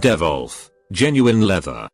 Devolf 0.00 0.68
Genuine 0.94 1.44
Leather. 1.44 1.88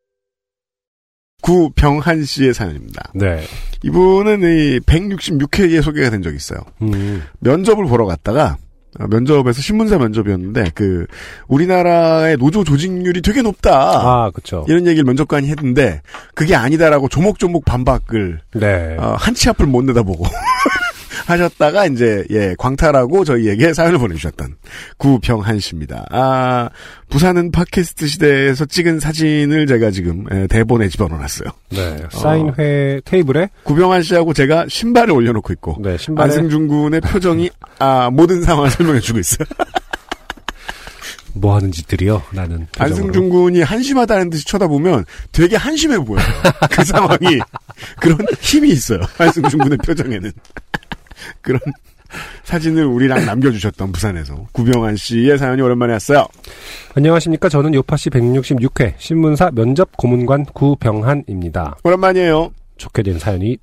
구병한 1.43 2.25
씨의 2.25 2.55
사연입니다. 2.55 3.11
네. 3.15 3.43
이분은 3.83 4.43
이 4.43 4.81
166회에 4.81 5.83
소개가 5.83 6.11
된 6.11 6.23
적이 6.23 6.37
있어요. 6.37 6.61
음. 6.83 7.23
면접을 7.41 7.87
보러 7.87 8.07
갔다가 8.07 8.57
어, 9.01 9.07
면접에서 9.09 9.61
신문사 9.61 9.99
면접이었는데 9.99 10.71
그 10.75 11.07
우리나라의 11.49 12.37
노조 12.37 12.63
조직률이 12.63 13.23
되게 13.23 13.43
높다. 13.43 13.73
아, 13.73 14.31
그쵸. 14.31 14.65
이런 14.69 14.87
얘기를 14.87 15.05
면접관이 15.05 15.49
했는데 15.49 16.03
그게 16.35 16.55
아니다라고 16.55 17.09
조목조목 17.09 17.65
반박을 17.65 18.41
네. 18.55 18.97
어, 18.99 19.17
한치 19.19 19.49
앞을 19.49 19.67
못 19.67 19.83
내다보고 19.85 20.25
하셨다가 21.27 21.87
이제 21.87 22.25
예 22.31 22.55
광탈하고 22.59 23.25
저희에게 23.25 23.73
사연을 23.75 23.99
보내주셨던 23.99 24.57
구병한 24.99 25.61
씨입니다. 25.61 26.05
아 26.11 26.69
부산은 27.09 27.53
팟캐스트 27.53 28.07
시대에서 28.07 28.65
찍은 28.65 29.01
사진을 29.01 29.67
제가 29.67 29.91
지금 29.91 30.25
예, 30.33 30.47
대본에 30.47 30.89
집어넣어놨어요. 30.89 31.49
네. 31.71 31.97
사인회 32.11 33.01
테이블에 33.05 33.49
구병한 33.65 34.03
씨하고 34.03 34.33
제가 34.33 34.67
신발을 34.69 35.13
올려놓고 35.13 35.53
있고 35.55 35.77
네, 35.81 35.97
신발에 35.97 36.25
안승준 36.25 36.69
군의 36.69 37.01
표정이 37.01 37.51
아 37.79 38.11
모든 38.11 38.43
상황을 38.43 38.71
설명해주고 38.73 39.19
있어요. 39.19 39.47
뭐 41.35 41.55
하는 41.57 41.73
짓들이요? 41.73 42.23
표정으로. 42.35 42.67
안승준 42.79 43.31
군이 43.31 43.63
한심하다는 43.63 44.31
듯이 44.31 44.45
쳐다보면 44.47 45.05
되게 45.33 45.57
한심해 45.57 45.99
보여요. 45.99 46.25
그 46.71 46.85
상황이 46.85 47.41
그런 48.01 48.19
힘이 48.41 48.71
있어요. 48.71 49.01
안승준 49.19 49.61
군의 49.61 49.79
표정에는 49.79 50.31
그런 51.41 51.61
사진을 52.45 52.85
우리랑 52.85 53.25
남겨주셨던 53.25 53.93
부산에서 53.93 54.47
구병환 54.53 54.97
씨의 54.97 55.39
사연이 55.39 55.63
오랜만에 55.63 55.95
왔어요. 55.95 56.27
안녕하십니까. 56.95 57.49
저는 57.49 57.73
요파시 57.75 58.11
166회 58.11 58.95
신문사 58.99 59.51
면접 59.53 59.97
고문관 59.97 60.45
구병한입니다. 60.47 61.77
오랜만이에요. 61.85 62.53
좋게 62.77 63.03
된 63.03 63.19
사연이 63.19 63.57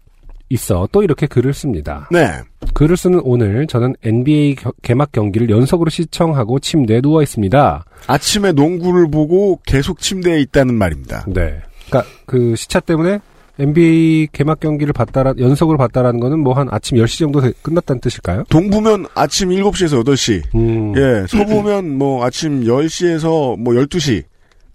있어 0.51 0.87
또 0.91 1.03
이렇게 1.03 1.27
글을 1.27 1.53
씁니다. 1.53 2.07
네. 2.11 2.27
글을 2.73 2.97
쓰는 2.97 3.21
오늘 3.23 3.67
저는 3.67 3.93
NBA 4.03 4.55
겨- 4.55 4.73
개막 4.81 5.11
경기를 5.11 5.47
연속으로 5.51 5.91
시청하고 5.91 6.59
침대에 6.59 7.01
누워 7.01 7.21
있습니다. 7.21 7.85
아침에 8.07 8.51
농구를 8.53 9.11
보고 9.11 9.59
계속 9.67 9.99
침대에 9.99 10.39
있다는 10.41 10.73
말입니다. 10.73 11.23
네. 11.27 11.59
그러니까 11.87 12.11
그 12.25 12.55
시차 12.55 12.79
때문에 12.79 13.19
NBA 13.59 14.27
개막 14.31 14.59
경기를 14.59 14.93
봤다라 14.93 15.33
연속으로 15.37 15.77
봤다라는 15.77 16.19
거는 16.19 16.39
뭐 16.39 16.53
한 16.53 16.67
아침 16.71 16.97
10시 16.97 17.19
정도 17.19 17.41
돼- 17.41 17.51
끝났다는 17.61 17.99
뜻일까요? 18.01 18.43
동부면 18.49 19.05
아침 19.15 19.49
7시에서 19.49 20.03
8시. 20.03 20.43
음. 20.55 20.93
예, 20.97 21.25
서부면 21.27 21.97
뭐 21.97 22.23
아침 22.25 22.61
10시에서 22.63 23.57
뭐 23.59 23.73
12시. 23.73 24.23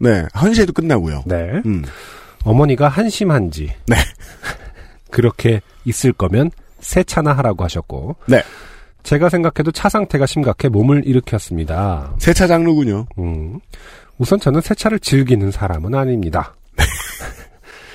네, 0.01 0.25
1시에도 0.35 0.75
끝나고요. 0.75 1.23
네. 1.27 1.63
음. 1.65 1.83
어머니가 2.45 2.89
한심한지 2.89 3.73
네. 3.87 3.97
그렇게 5.11 5.61
있을 5.85 6.13
거면 6.13 6.51
세차나 6.81 7.33
하라고 7.39 7.65
하셨고 7.65 8.17
네. 8.27 8.43
제가 9.03 9.29
생각해도 9.31 9.71
차 9.71 9.89
상태가 9.89 10.27
심각해 10.27 10.69
몸을 10.69 11.07
일으켰습니다. 11.07 12.15
세차 12.19 12.47
장르군요. 12.47 13.07
음. 13.19 13.61
우선 14.19 14.39
저는 14.41 14.61
세차를 14.61 14.99
즐기는 15.01 15.51
사람은 15.51 15.95
아닙니다. 15.95 16.55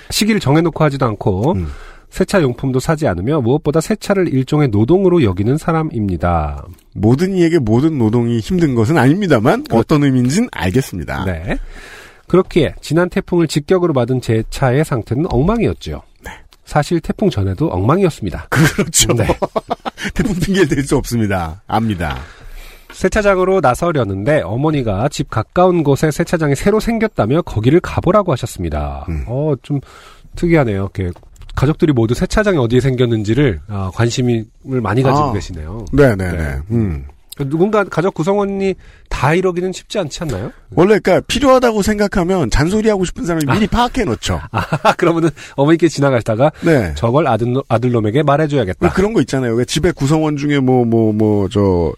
시기를 0.10 0.40
정해놓고 0.40 0.84
하지도 0.84 1.06
않고 1.06 1.54
음. 1.54 1.68
세차 2.10 2.42
용품도 2.42 2.80
사지 2.80 3.08
않으며 3.08 3.42
무엇보다 3.42 3.82
세차를 3.82 4.34
일종의 4.34 4.70
노동으로 4.70 5.24
여기는 5.24 5.58
사람입니다. 5.58 6.66
모든 6.96 7.36
이에게 7.36 7.60
모든 7.60 7.98
노동이 8.00 8.40
힘든 8.40 8.74
것은 8.74 8.98
아닙니다만 8.98 9.66
어떤 9.72 10.04
의미인지는 10.04 10.50
알겠습니다. 10.52 11.26
네. 11.26 11.60
그렇기에 12.28 12.76
지난 12.82 13.10
태풍을 13.10 13.48
직격으로 13.48 13.94
받은 13.94 14.22
제 14.22 14.44
차의 14.50 14.86
상태는 14.86 15.28
엉망이었죠. 15.30 16.02
사실 16.70 17.00
태풍 17.00 17.32
전에도 17.32 17.68
엉망이었습니다. 17.68 18.48
그렇죠. 18.50 19.14
네. 19.14 19.26
태풍 20.14 20.36
핑계를 20.36 20.68
댈 20.68 20.84
수 20.84 20.96
없습니다. 20.98 21.64
압니다. 21.66 22.20
세차장으로 22.94 23.60
나서려는데 23.62 24.42
어머니가 24.42 25.10
집 25.10 25.30
가까운 25.30 25.84
곳에 25.84 26.12
세차장이 26.12 26.56
새로 26.56 26.80
생겼다며 26.80 27.42
거기를 27.44 27.80
가보라고 27.80 28.32
하셨습니다. 28.34 29.06
음. 29.10 29.24
어, 29.28 29.54
좀 29.62 29.80
특이하네요. 30.36 30.92
이렇게 30.96 31.12
가족들이 31.56 31.94
모두 31.94 32.14
세차장이 32.14 32.58
어디에 32.58 32.80
생겼는지를 32.80 33.60
아, 33.68 33.92
관심을 33.94 34.46
많이 34.82 35.02
가지고 35.04 35.28
아. 35.30 35.34
계시네요. 35.34 35.86
네네네. 35.92 36.32
네. 36.38 36.58
음. 36.72 37.06
누군가 37.48 37.86
가족 37.86 38.16
구성원이 38.16 38.76
다 39.08 39.34
이러기는 39.34 39.72
쉽지 39.72 39.98
않지 39.98 40.24
않나요? 40.24 40.52
원래 40.76 41.00
그러니까 41.00 41.22
필요하다고 41.26 41.82
생각하면 41.84 42.50
잔소리하고 42.50 43.06
싶은 43.06 43.26
사람이 43.26 43.46
미리 43.46 43.66
파악해 43.66 44.04
놓죠. 44.04 44.42
아, 44.52 44.94
그러면은 44.98 45.30
어머니께 45.56 45.88
지나가시다가 45.88 46.52
네. 46.66 46.94
저걸 46.96 47.28
아들, 47.28 47.56
아들놈에게 47.70 48.24
말해줘야겠다. 48.24 48.80
왜 48.86 48.90
그런 48.94 49.14
거 49.14 49.22
있잖아요. 49.22 49.54
왜 49.56 49.64
집에 49.64 49.94
구성원 49.94 50.36
중에 50.36 50.60
뭐 50.60 50.84
뭐 50.84 51.14
뭐 51.14 51.48
저 51.50 51.94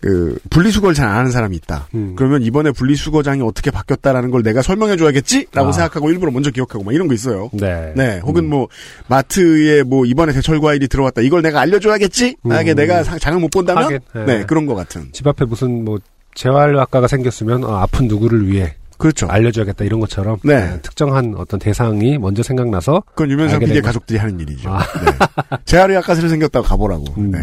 그 0.00 0.38
분리수거를 0.48 0.94
잘 0.94 1.08
안 1.10 1.16
하는 1.16 1.30
사람이 1.30 1.56
있다. 1.56 1.88
음. 1.94 2.14
그러면 2.16 2.42
이번에 2.42 2.70
분리수거장이 2.70 3.42
어떻게 3.42 3.70
바뀌었다라는 3.70 4.30
걸 4.30 4.42
내가 4.42 4.62
설명해 4.62 4.96
줘야겠지라고 4.96 5.68
아. 5.68 5.72
생각하고 5.72 6.10
일부러 6.10 6.30
먼저 6.30 6.50
기억하고 6.50 6.84
막 6.84 6.94
이런 6.94 7.08
거 7.08 7.14
있어요. 7.14 7.50
네. 7.52 7.92
네, 7.96 8.20
혹은 8.24 8.48
뭐 8.48 8.68
마트에 9.08 9.82
뭐 9.82 10.06
이번에 10.06 10.32
대철 10.32 10.60
과일이 10.60 10.88
들어왔다. 10.88 11.20
이걸 11.22 11.42
내가 11.42 11.60
알려 11.60 11.78
줘야겠지. 11.78 12.36
만약에 12.42 12.72
음. 12.72 12.76
내가 12.76 13.02
사- 13.04 13.18
장을 13.18 13.38
못 13.40 13.50
본다면, 13.50 13.84
하긴, 13.84 13.98
네. 14.14 14.24
네, 14.24 14.44
그런 14.46 14.66
거 14.66 14.74
같은. 14.74 15.08
집 15.12 15.26
앞에 15.26 15.44
무슨 15.44 15.84
뭐 15.84 15.98
재활학과가 16.34 17.06
생겼으면 17.08 17.64
어, 17.64 17.76
아픈 17.78 18.06
누구를 18.06 18.46
위해 18.48 18.74
그렇죠. 18.98 19.26
알려줘야겠다 19.28 19.84
이런 19.84 19.98
것처럼 20.00 20.38
네. 20.44 20.54
어, 20.56 20.78
특정한 20.82 21.34
어떤 21.36 21.58
대상이 21.58 22.18
먼저 22.18 22.42
생각나서 22.42 23.02
그건 23.08 23.30
유면상 23.30 23.58
PD의 23.60 23.82
가족들이 23.82 24.18
하는 24.18 24.38
일이죠. 24.40 24.70
아. 24.70 24.78
네. 24.78 25.56
재활의 25.64 25.96
아까 25.96 26.14
새로 26.14 26.28
생겼다고 26.28 26.66
가보라고. 26.66 27.04
음. 27.18 27.30
네. 27.32 27.38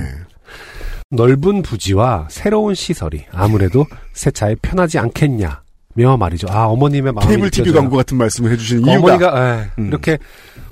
넓은 1.18 1.62
부지와 1.62 2.28
새로운 2.30 2.76
시설이 2.76 3.26
아무래도 3.32 3.86
세차에 4.14 4.56
편하지 4.62 5.00
않겠냐. 5.00 5.62
며 5.94 6.16
말이죠. 6.16 6.48
아 6.52 6.66
어머님의 6.66 7.12
마음이 7.14 7.28
케이블 7.28 7.50
TV 7.50 7.64
느껴져요. 7.72 7.82
광고 7.82 7.98
같은 7.98 8.18
말씀을 8.18 8.52
해주시는 8.52 8.84
이유가 8.84 8.98
어머니가 9.16 9.50
예, 9.64 9.70
음. 9.82 9.88
이렇게 9.88 10.20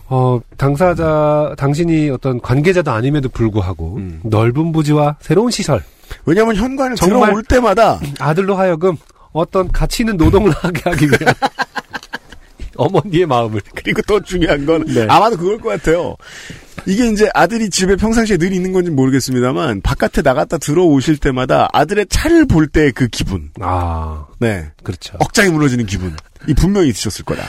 어 0.08 0.40
당사자 0.56 1.56
당신이 1.58 2.12
어떤 2.12 2.40
관계자도 2.40 2.92
아님에도 2.92 3.30
불구하고 3.30 3.96
음. 3.96 4.20
넓은 4.24 4.72
부지와 4.72 5.16
새로운 5.22 5.50
시설 5.50 5.82
왜냐하면 6.28 6.56
현관에 6.58 6.94
정말- 6.94 7.30
들어올 7.30 7.44
때마다 7.44 8.00
아들로 8.20 8.54
하여금 8.56 8.98
어떤 9.32 9.72
가치 9.72 10.04
있는 10.04 10.16
노동을 10.18 10.52
하게 10.52 10.82
하기 10.92 11.06
위한 11.08 11.34
어머니의 12.78 13.26
마음을 13.26 13.62
그리고 13.74 14.04
더 14.04 14.20
중요한 14.20 14.64
건 14.68 14.86
네. 14.86 15.08
아마도 15.10 15.38
그걸 15.38 15.58
것 15.58 15.70
같아요. 15.70 16.16
이게 16.88 17.08
이제 17.10 17.30
아들이 17.34 17.70
집에 17.70 17.96
평상시에 17.96 18.38
늘 18.38 18.54
있는 18.54 18.72
건지 18.74 18.92
모르겠습니다만 18.92 19.82
바깥에 19.82 20.22
나갔다 20.22 20.58
들어오실 20.60 21.18
때마다 21.18 21.68
아들의 21.74 22.06
차를 22.10 22.46
볼 22.46 22.68
때 22.68 22.92
그 22.92 23.08
기분, 23.08 23.50
아 23.62 24.26
네, 24.40 24.72
그렇죠. 24.84 25.18
억장이 25.20 25.50
무너지는 25.50 25.86
기분, 25.86 26.16
이 26.48 26.54
분명히 26.54 26.90
있으셨을 26.90 27.26
거다. 27.26 27.44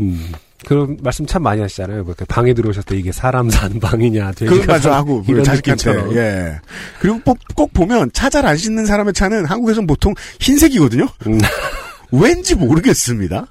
음. 0.00 0.32
그런 0.64 0.96
말씀 1.02 1.26
참 1.26 1.42
많이 1.42 1.60
하시잖아요. 1.60 2.04
뭐 2.04 2.10
이렇게 2.12 2.24
방에 2.24 2.54
들어오셨을 2.54 2.84
때 2.86 2.96
이게 2.96 3.10
사람 3.10 3.50
사는 3.50 3.80
방이냐, 3.80 4.30
맞아 4.66 4.78
사는 4.78 4.96
하고 4.96 5.24
이런 5.26 5.42
자식한테. 5.42 6.14
예. 6.14 6.60
그리고 7.00 7.20
꼭, 7.24 7.36
꼭 7.56 7.72
보면 7.72 8.10
차 8.12 8.30
잘 8.30 8.46
안 8.46 8.56
씻는 8.56 8.86
사람의 8.86 9.12
차는 9.12 9.46
한국에선 9.46 9.88
보통 9.88 10.14
흰색이거든요. 10.38 11.08
음. 11.26 11.38
왠지 12.12 12.54
모르겠습니다. 12.54 13.46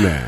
네. 0.00 0.20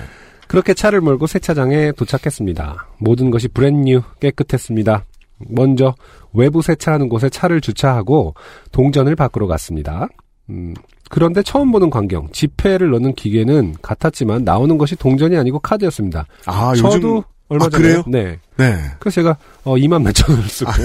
그렇게 0.48 0.74
차를 0.74 1.00
몰고 1.00 1.26
세차장에 1.26 1.92
도착했습니다. 1.92 2.88
모든 2.98 3.30
것이 3.30 3.48
브랜뉴 3.48 4.02
깨끗했습니다. 4.20 5.04
먼저 5.38 5.94
외부 6.32 6.62
세차하는 6.62 7.08
곳에 7.08 7.28
차를 7.28 7.60
주차하고 7.60 8.34
동전을 8.72 9.14
밖으로 9.14 9.46
갔습니다. 9.46 10.08
음, 10.50 10.74
그런데 11.10 11.42
처음 11.42 11.70
보는 11.70 11.90
광경, 11.90 12.30
지폐를 12.32 12.90
넣는 12.90 13.14
기계는 13.14 13.76
같았지만 13.82 14.44
나오는 14.44 14.78
것이 14.78 14.96
동전이 14.96 15.36
아니고 15.36 15.60
카드였습니다. 15.60 16.26
아 16.46 16.74
저도 16.74 16.96
요즘 16.96 17.22
얼마 17.48 17.66
아, 17.66 17.68
전에 17.68 17.82
그래요? 17.82 18.02
네. 18.06 18.38
네. 18.56 18.74
그래서 18.98 19.16
제가 19.16 19.36
어 19.64 19.74
2만 19.76 20.02
몇천 20.02 20.34
원을 20.34 20.48
쓰고 20.48 20.70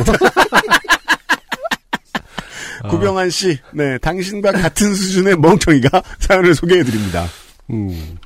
구병환 2.89 3.29
씨, 3.29 3.57
네, 3.73 3.97
당신과 3.99 4.51
같은 4.51 4.93
수준의 4.93 5.37
멍청이가 5.37 6.03
사연을 6.19 6.53
소개해드립니다. 6.53 7.25
음. 7.69 8.17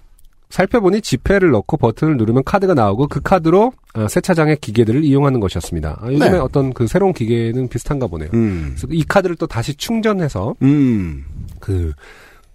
살펴보니 0.50 1.02
지폐를 1.02 1.52
넣고 1.52 1.78
버튼을 1.78 2.18
누르면 2.18 2.44
카드가 2.46 2.74
나오고 2.74 3.08
그 3.08 3.22
카드로 3.22 3.74
어, 3.96 4.08
세차장의 4.08 4.58
기계들을 4.62 5.04
이용하는 5.04 5.40
것이었습니다. 5.40 6.00
아, 6.02 6.08
요즘에 6.12 6.32
네. 6.32 6.38
어떤 6.38 6.74
그 6.74 6.88
새로운 6.88 7.14
기계는 7.14 7.68
비슷한가 7.68 8.08
보네요. 8.08 8.30
음, 8.34 8.76
그래서 8.76 8.88
이 8.92 9.04
카드를 9.04 9.36
또 9.36 9.48
다시 9.48 9.76
충전해서 9.76 10.56
음, 10.62 11.26
그 11.60 11.94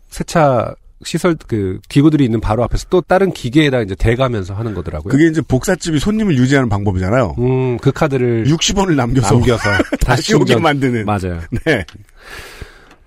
세차 0.08 0.74
시설 1.04 1.36
그 1.48 1.80
기구들이 1.88 2.24
있는 2.24 2.40
바로 2.40 2.62
앞에서 2.62 2.86
또 2.88 3.00
다른 3.00 3.32
기계에다 3.32 3.80
이제 3.80 3.94
대가면서 3.96 4.54
하는 4.54 4.72
거더라고요. 4.72 5.10
그게 5.10 5.26
이제 5.26 5.40
복사집이 5.40 5.98
손님을 5.98 6.36
유지하는 6.36 6.68
방법이잖아요. 6.68 7.34
음, 7.38 7.76
그 7.78 7.90
카드를 7.90 8.44
60원을 8.46 8.94
남겨서, 8.94 9.34
남겨서 9.34 9.68
다시 10.00 10.34
오게 10.34 10.44
충전. 10.44 10.62
만드는. 10.62 11.04
맞아요. 11.04 11.40
네. 11.64 11.84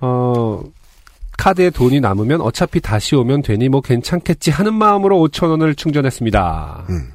어, 0.02 0.62
카드에 1.38 1.70
돈이 1.70 2.00
남으면 2.00 2.42
어차피 2.42 2.80
다시 2.82 3.16
오면 3.16 3.42
되니 3.42 3.70
뭐 3.70 3.82
괜찮겠지 3.82 4.52
하는 4.52 4.74
마음으로 4.74 5.18
5천 5.28 5.50
원을 5.50 5.76
충전했습니다. 5.76 6.86
음. 6.90 7.12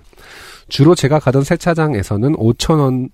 주로 0.68 0.94
제가 0.94 1.18
가던 1.18 1.42
세차장에서는 1.44 2.36
5천 2.36 2.78
원 2.78 3.08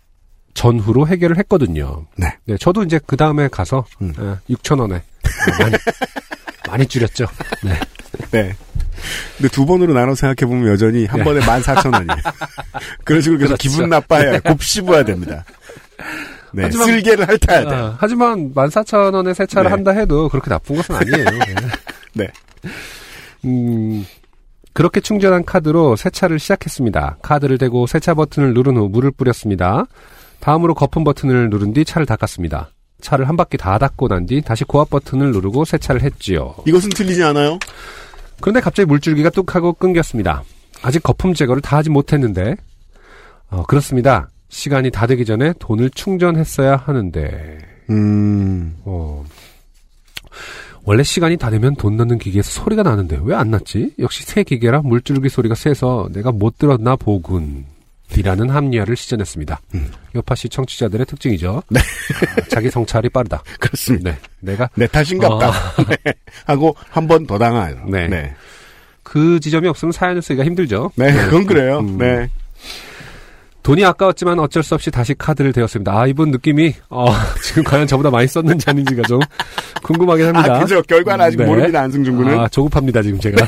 전후로 0.54 1.06
해결을 1.06 1.38
했거든요. 1.38 2.06
네. 2.16 2.34
저도 2.58 2.82
이제 2.82 2.98
그 3.06 3.16
다음에 3.16 3.48
가서 3.48 3.84
음. 4.00 4.12
6천 4.50 4.80
원에 4.80 4.96
어, 4.96 5.62
많이, 5.62 5.76
많이 6.68 6.86
줄였죠. 6.86 7.26
네. 7.62 7.78
네. 8.30 8.54
근데 9.36 9.48
두 9.50 9.66
번으로 9.66 9.92
나눠 9.92 10.14
생각해보면 10.14 10.68
여전히 10.72 11.04
한 11.04 11.18
네. 11.18 11.24
번에 11.24 11.40
14,000원이에요. 11.40 12.34
그런 13.04 13.20
식으로 13.20 13.38
계속 13.38 13.56
그렇죠. 13.56 13.68
기분 13.68 13.88
나빠야 13.90 14.40
곱씹어야 14.40 15.04
됩니다. 15.04 15.44
네. 16.56 16.62
하지만- 16.64 16.86
쓸개를 16.86 17.26
핥아야 17.28 17.68
돼요. 17.68 17.84
아, 17.84 17.96
하지만 17.98 18.52
14,000원에 18.54 19.34
세차를 19.34 19.64
네. 19.64 19.70
한다 19.70 19.90
해도 19.92 20.28
그렇게 20.28 20.48
나쁜 20.48 20.76
것은 20.76 20.94
아니에요. 20.94 21.24
네. 22.14 22.24
네. 22.24 22.28
음, 23.44 24.04
그렇게 24.72 25.00
충전한 25.00 25.44
카드로 25.44 25.96
세차를 25.96 26.38
시작했습니다. 26.38 27.18
카드를 27.22 27.58
대고 27.58 27.86
세차 27.86 28.14
버튼을 28.14 28.54
누른 28.54 28.76
후 28.76 28.88
물을 28.88 29.10
뿌렸습니다. 29.10 29.84
다음으로 30.40 30.74
거품 30.74 31.04
버튼을 31.04 31.50
누른 31.50 31.72
뒤 31.72 31.84
차를 31.84 32.06
닦았습니다. 32.06 32.70
차를 33.00 33.28
한 33.28 33.36
바퀴 33.36 33.56
다 33.58 33.78
닦고 33.78 34.08
난 34.08 34.26
뒤 34.26 34.40
다시 34.40 34.64
고압 34.64 34.88
버튼을 34.90 35.32
누르고 35.32 35.64
세차를 35.66 36.02
했지요. 36.02 36.54
이것은 36.66 36.90
틀리지 36.90 37.22
않아요? 37.24 37.58
그런데 38.40 38.60
갑자기 38.60 38.86
물줄기가 38.86 39.30
뚝 39.30 39.54
하고 39.54 39.72
끊겼습니다. 39.74 40.42
아직 40.82 41.02
거품 41.02 41.32
제거를 41.34 41.62
다 41.62 41.78
하지 41.78 41.88
못했는데, 41.90 42.56
어, 43.50 43.62
그렇습니다. 43.66 44.28
시간이 44.48 44.90
다 44.90 45.06
되기 45.06 45.24
전에 45.24 45.52
돈을 45.58 45.90
충전했어야 45.90 46.76
하는데, 46.76 47.58
음, 47.90 48.76
어, 48.84 49.24
원래 50.84 51.02
시간이 51.02 51.36
다 51.36 51.50
되면 51.50 51.74
돈 51.76 51.96
넣는 51.96 52.18
기계에서 52.18 52.48
소리가 52.62 52.82
나는데 52.84 53.18
왜 53.22 53.34
안 53.34 53.50
났지? 53.50 53.94
역시 53.98 54.22
새 54.22 54.44
기계라 54.44 54.82
물줄기 54.82 55.28
소리가 55.28 55.54
세서 55.56 56.08
내가 56.12 56.30
못 56.32 56.58
들었나 56.58 56.94
보군. 56.96 57.64
이라는 58.16 58.50
합리화를 58.50 58.94
시전했습니다. 58.96 59.60
음. 59.74 59.90
여파시 60.14 60.48
청취자들의 60.48 61.06
특징이죠. 61.06 61.60
네. 61.70 61.80
아, 61.80 62.40
자기 62.48 62.70
성찰이 62.70 63.08
빠르다. 63.08 63.42
그렇습니다. 63.58 64.12
네. 64.12 64.18
내가 64.38 64.70
내 64.76 64.86
탓인갑다. 64.86 65.52
네. 66.04 66.14
하고 66.44 66.76
한 66.88 67.08
번 67.08 67.26
더 67.26 67.36
당하요. 67.36 67.84
네. 67.88 68.06
네. 68.06 68.32
그 69.02 69.40
지점이 69.40 69.66
없으면 69.66 69.90
사연을 69.90 70.22
쓰기가 70.22 70.44
힘들죠. 70.44 70.92
네, 70.94 71.12
그건 71.12 71.46
그래요. 71.46 71.80
음. 71.80 71.98
네. 71.98 72.28
돈이 73.66 73.84
아까웠지만 73.84 74.38
어쩔 74.38 74.62
수 74.62 74.76
없이 74.76 74.92
다시 74.92 75.12
카드를 75.12 75.52
대었습니다. 75.52 75.92
아, 75.92 76.06
이분 76.06 76.30
느낌이, 76.30 76.72
어, 76.88 77.06
지금 77.42 77.64
과연 77.64 77.88
저보다 77.88 78.10
많이 78.10 78.28
썼는지 78.28 78.70
아닌지가 78.70 79.02
좀 79.08 79.18
궁금하긴 79.82 80.26
합니다. 80.26 80.54
아, 80.54 80.60
그죠. 80.60 80.80
결과는 80.82 81.24
아직 81.24 81.36
네. 81.36 81.46
모릅니다, 81.46 81.80
안승준 81.80 82.16
군은. 82.16 82.38
아, 82.38 82.46
조급합니다, 82.46 83.02
지금 83.02 83.18
제가. 83.18 83.44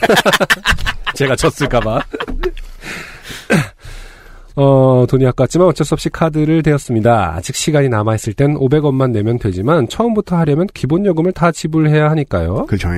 제가 1.14 1.36
졌을까봐. 1.36 2.02
어, 4.56 5.06
돈이 5.08 5.24
아깝지만 5.24 5.68
어쩔 5.68 5.86
수 5.86 5.94
없이 5.94 6.10
카드를 6.10 6.64
대었습니다. 6.64 7.34
아직 7.36 7.54
시간이 7.54 7.88
남아있을 7.88 8.32
땐 8.32 8.56
500원만 8.56 9.12
내면 9.12 9.38
되지만 9.38 9.88
처음부터 9.88 10.36
하려면 10.36 10.66
기본 10.74 11.06
요금을 11.06 11.30
다 11.30 11.52
지불해야 11.52 12.10
하니까요. 12.10 12.66
그렇죠. 12.66 12.88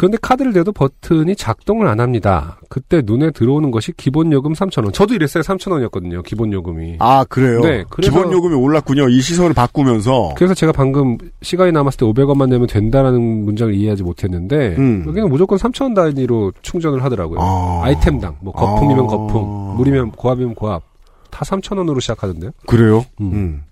예. 0.00 0.10
그런데 0.10 0.16
카드를 0.20 0.54
대도 0.54 0.72
버튼이 0.72 1.36
작동을 1.36 1.86
안 1.86 2.00
합니다. 2.00 2.58
그때 2.70 3.02
눈에 3.04 3.30
들어오는 3.30 3.70
것이 3.70 3.92
기본 3.96 4.32
요금 4.32 4.54
3,000원. 4.54 4.94
저도 4.94 5.14
이랬어요. 5.14 5.42
3,000원이었거든요. 5.42 6.24
기본 6.24 6.52
요금이. 6.54 6.96
아, 7.00 7.24
그래요? 7.28 7.60
네, 7.60 7.84
기본 8.00 8.32
요금이 8.32 8.54
올랐군요. 8.54 9.10
이 9.10 9.20
시선을 9.20 9.52
바꾸면서. 9.52 10.34
그래서 10.36 10.54
제가 10.54 10.72
방금 10.72 11.18
시간이 11.42 11.72
남았을 11.72 11.98
때 11.98 12.06
500원만 12.06 12.48
내면 12.48 12.66
된다라는 12.66 13.20
문장을 13.44 13.74
이해하지 13.74 14.02
못했는데 14.02 14.76
음. 14.78 15.04
여기는 15.06 15.28
무조건 15.28 15.58
3,000원 15.58 15.94
단위로 15.94 16.52
충전을 16.62 17.04
하더라고요. 17.04 17.38
아. 17.40 17.80
아이템당 17.84 18.36
뭐 18.40 18.54
거품이면 18.54 19.04
아. 19.04 19.08
거품, 19.08 19.76
물이면 19.76 20.12
고압이면 20.12 20.54
고압 20.54 20.82
다 21.30 21.44
3,000원으로 21.44 22.00
시작하던데요. 22.00 22.52
그래요? 22.66 23.04
음. 23.20 23.32
음. 23.32 23.62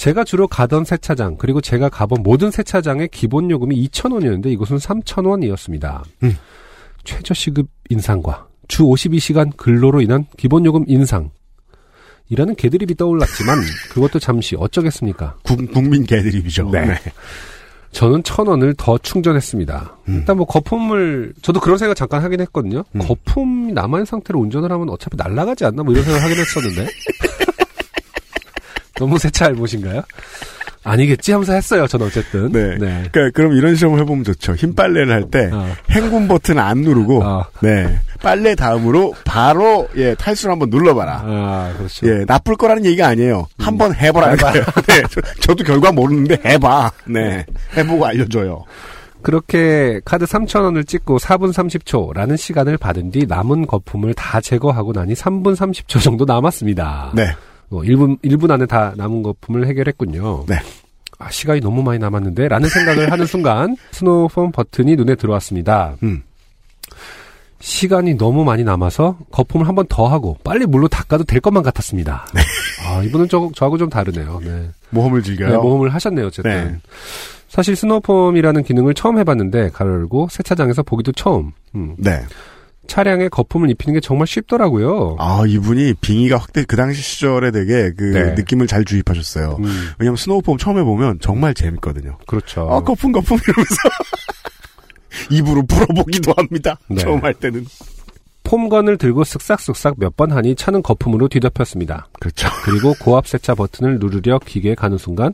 제가 0.00 0.24
주로 0.24 0.48
가던 0.48 0.86
세차장 0.86 1.36
그리고 1.36 1.60
제가 1.60 1.90
가본 1.90 2.22
모든 2.22 2.50
세차장의 2.50 3.08
기본 3.12 3.50
요금이 3.50 3.86
2,000원이었는데 3.88 4.46
이곳은 4.46 4.78
3,000원이었습니다. 4.78 6.02
음. 6.22 6.38
최저 7.04 7.34
시급 7.34 7.68
인상과 7.90 8.46
주 8.66 8.84
52시간 8.84 9.54
근로로 9.58 10.00
인한 10.00 10.24
기본 10.38 10.64
요금 10.64 10.86
인상 10.88 11.28
이라는 12.30 12.54
개드립이 12.54 12.94
떠올랐지만 12.94 13.58
그것도 13.90 14.18
잠시 14.20 14.56
어쩌겠습니까? 14.58 15.36
국, 15.42 15.70
국민 15.70 16.06
개드립이죠. 16.06 16.70
네. 16.70 16.94
저는 17.92 18.22
천 18.22 18.46
원을 18.46 18.72
더 18.78 18.96
충전했습니다. 18.96 19.98
음. 20.08 20.14
일단 20.14 20.38
뭐 20.38 20.46
거품을 20.46 21.34
저도 21.42 21.60
그런 21.60 21.76
생각 21.76 21.94
잠깐 21.94 22.22
하긴 22.22 22.40
했거든요. 22.40 22.84
음. 22.92 23.00
거품이 23.00 23.74
남아 23.74 23.98
있는 23.98 24.06
상태로 24.06 24.40
운전을 24.40 24.72
하면 24.72 24.88
어차피 24.88 25.18
날아가지 25.18 25.66
않나 25.66 25.82
뭐 25.82 25.92
이런 25.92 26.06
생각 26.06 26.22
하긴 26.22 26.38
했었는데 26.38 26.88
너무 29.00 29.18
세차 29.18 29.46
알못인가요? 29.46 30.02
아니겠지 30.82 31.32
하면서 31.32 31.52
했어요. 31.52 31.86
저는 31.86 32.06
어쨌든. 32.06 32.52
네. 32.52 32.76
그러니까 32.78 33.30
그럼 33.34 33.52
이런 33.52 33.74
시험을 33.74 34.00
해보면 34.00 34.24
좋죠. 34.24 34.54
흰 34.54 34.74
빨래를 34.74 35.12
할때 35.12 35.50
어. 35.52 35.66
행군 35.90 36.26
버튼 36.26 36.58
안 36.58 36.78
누르고 36.78 37.22
아, 37.22 37.48
네 37.60 37.98
빨래 38.22 38.54
다음으로 38.54 39.14
바로 39.24 39.88
예 39.96 40.14
탈수를 40.14 40.52
한번 40.52 40.70
눌러봐라. 40.70 41.22
아, 41.24 41.74
그렇죠. 41.76 42.06
예 42.08 42.24
나쁠 42.26 42.56
거라는 42.56 42.84
얘기가 42.86 43.08
아니에요. 43.08 43.46
한번 43.58 43.94
해보라는 43.94 44.36
거예요. 44.38 44.64
네, 44.88 45.02
저, 45.40 45.54
도 45.54 45.64
결과 45.64 45.92
모르는데 45.92 46.38
해봐. 46.44 46.92
네 47.08 47.44
해보고 47.76 48.06
알려줘요. 48.06 48.64
그렇게 49.22 50.00
카드 50.06 50.24
3,000원을 50.24 50.86
찍고 50.86 51.18
4분 51.18 51.52
30초라는 51.52 52.38
시간을 52.38 52.78
받은 52.78 53.10
뒤 53.10 53.26
남은 53.26 53.66
거품을 53.66 54.14
다 54.14 54.40
제거하고 54.40 54.92
나니 54.94 55.12
3분 55.12 55.54
30초 55.56 56.02
정도 56.02 56.24
남았습니다. 56.24 57.12
네 57.14 57.34
뭐 57.70 57.82
1분, 57.82 58.20
1분 58.22 58.50
안에 58.50 58.66
다 58.66 58.92
남은 58.96 59.22
거품을 59.22 59.66
해결했군요. 59.66 60.44
네. 60.46 60.56
아, 61.18 61.30
시간이 61.30 61.60
너무 61.60 61.82
많이 61.82 61.98
남았는데? 61.98 62.48
라는 62.48 62.68
생각을 62.68 63.12
하는 63.12 63.26
순간, 63.26 63.76
snow 63.92 64.22
foam 64.22 64.52
버튼이 64.52 64.96
눈에 64.96 65.14
들어왔습니다. 65.14 65.96
음. 66.02 66.22
시간이 67.60 68.14
너무 68.16 68.42
많이 68.44 68.64
남아서 68.64 69.18
거품을 69.30 69.68
한 69.68 69.74
번 69.74 69.86
더 69.88 70.06
하고 70.08 70.38
빨리 70.42 70.64
물로 70.64 70.88
닦아도 70.88 71.24
될 71.24 71.40
것만 71.40 71.62
같았습니다. 71.62 72.26
아, 72.86 73.02
이분은 73.02 73.28
저, 73.28 73.50
저하고 73.54 73.76
좀 73.76 73.90
다르네요. 73.90 74.40
네. 74.42 74.70
모험을 74.90 75.22
즐겨요. 75.22 75.50
네, 75.50 75.56
모험을 75.56 75.92
하셨네요, 75.94 76.26
어쨌든. 76.28 76.50
네. 76.50 76.76
사실 77.48 77.76
snow 77.76 77.99
foam이라는 77.99 78.62
기능을 78.62 78.94
처음 78.94 79.18
해봤는데, 79.18 79.70
괄호 79.70 79.92
열고 79.92 80.28
세차장에서 80.30 80.82
보기도 80.84 81.12
처음. 81.12 81.52
음. 81.74 81.94
네. 81.98 82.22
차량에 82.90 83.28
거품을 83.28 83.70
입히는 83.70 83.94
게 83.94 84.00
정말 84.00 84.26
쉽더라고요. 84.26 85.14
아 85.20 85.44
이분이 85.46 85.94
빙의가 86.00 86.36
확대 86.38 86.64
그 86.64 86.74
당시 86.74 87.00
시절에 87.00 87.52
되게 87.52 87.92
그 87.96 88.02
네. 88.02 88.34
느낌을 88.34 88.66
잘 88.66 88.84
주입하셨어요. 88.84 89.58
음, 89.60 89.90
왜냐면 90.00 90.16
스노우폼 90.16 90.58
처음 90.58 90.76
해보면 90.78 91.18
정말 91.20 91.54
재밌거든요. 91.54 92.18
그렇죠. 92.26 92.68
아 92.68 92.80
거품 92.80 93.12
거품 93.12 93.38
이러면서 93.46 93.76
입으로 95.30 95.64
불어보기도 95.66 96.34
합니다. 96.36 96.78
네. 96.88 96.96
처음 96.96 97.22
할 97.22 97.32
때는 97.34 97.64
폼건을 98.42 98.98
들고 98.98 99.22
쓱싹쓱싹 99.22 99.94
몇 99.98 100.16
번 100.16 100.32
하니 100.32 100.56
차는 100.56 100.82
거품으로 100.82 101.28
뒤덮였습니다. 101.28 102.08
그렇죠. 102.18 102.48
그리고 102.64 102.94
고압 103.00 103.28
세차 103.28 103.54
버튼을 103.54 104.00
누르려 104.00 104.40
기계에 104.40 104.74
가는 104.74 104.98
순간 104.98 105.32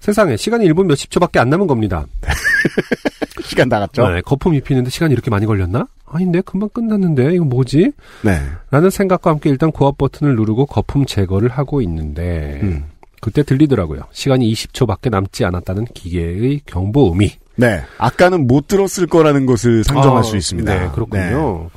세상에 0.00 0.36
시간이 0.36 0.68
1분 0.68 0.84
몇십 0.86 1.10
초밖에 1.10 1.38
안 1.38 1.48
남은 1.48 1.66
겁니다. 1.66 2.04
시간 3.42 3.68
나갔죠. 3.70 4.06
네, 4.10 4.20
거품 4.20 4.54
입히는데 4.54 4.90
시간이 4.90 5.14
이렇게 5.14 5.30
많이 5.30 5.46
걸렸나? 5.46 5.86
아닌데 6.08 6.40
금방 6.40 6.68
끝났는데 6.70 7.34
이거 7.34 7.44
뭐지? 7.44 7.92
네. 8.22 8.40
라는 8.70 8.90
생각과 8.90 9.30
함께 9.30 9.50
일단 9.50 9.72
고압 9.72 9.98
버튼을 9.98 10.36
누르고 10.36 10.66
거품 10.66 11.04
제거를 11.04 11.48
하고 11.48 11.82
있는데 11.82 12.60
음. 12.62 12.84
그때 13.20 13.42
들리더라고요. 13.42 14.02
시간이 14.12 14.50
20초밖에 14.52 15.10
남지 15.10 15.44
않았다는 15.44 15.86
기계의 15.94 16.60
경보음이. 16.66 17.32
네. 17.56 17.82
아까는 17.98 18.46
못 18.46 18.68
들었을 18.68 19.06
거라는 19.06 19.46
것을 19.46 19.82
상정할 19.82 20.20
아, 20.20 20.22
수 20.22 20.36
있습니다. 20.36 20.78
네, 20.78 20.90
그렇군요. 20.94 21.70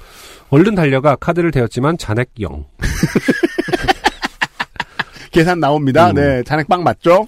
얼른 0.50 0.76
달려가 0.76 1.16
카드를 1.16 1.52
대었지만 1.52 1.98
잔액 1.98 2.30
0. 2.40 2.66
계산 5.32 5.60
나옵니다. 5.60 6.10
음. 6.10 6.16
네. 6.16 6.44
잔액 6.44 6.68
빵 6.68 6.84
맞죠? 6.84 7.26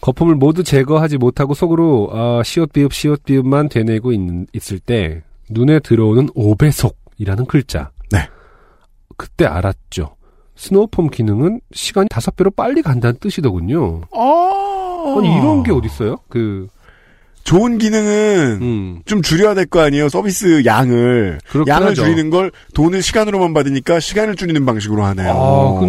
거품을 0.00 0.34
모두 0.34 0.64
제거하지 0.64 1.18
못하고 1.18 1.52
속으로 1.52 2.08
어, 2.12 2.42
시옷 2.42 2.72
비읍 2.72 2.92
시옷 2.92 3.24
비읍만 3.24 3.68
되뇌고 3.68 4.12
있는, 4.12 4.46
있을 4.52 4.78
때 4.78 5.22
눈에 5.50 5.80
들어오는 5.80 6.28
5배속이라는 6.28 7.46
글자. 7.46 7.90
네. 8.10 8.18
그때 9.16 9.44
알았죠. 9.44 10.16
스노우폼 10.56 11.08
기능은 11.10 11.60
시간이 11.72 12.08
다섯 12.10 12.36
배로 12.36 12.50
빨리 12.50 12.82
간다는 12.82 13.16
뜻이더군요. 13.18 14.02
아, 14.14 15.14
아니 15.18 15.28
이런 15.34 15.62
게 15.62 15.72
어딨어요? 15.72 16.16
그 16.28 16.66
좋은 17.44 17.78
기능은 17.78 18.58
음. 18.60 19.02
좀 19.06 19.22
줄여야 19.22 19.54
될 19.54 19.66
거 19.66 19.80
아니에요. 19.80 20.08
서비스 20.10 20.62
양을 20.66 21.38
양을 21.66 21.86
하죠. 21.88 22.02
줄이는 22.02 22.28
걸 22.30 22.52
돈을 22.74 23.02
시간으로만 23.02 23.54
받으니까 23.54 23.98
시간을 24.00 24.36
줄이는 24.36 24.66
방식으로 24.66 25.02
하네요. 25.04 25.30
아, 25.32 25.80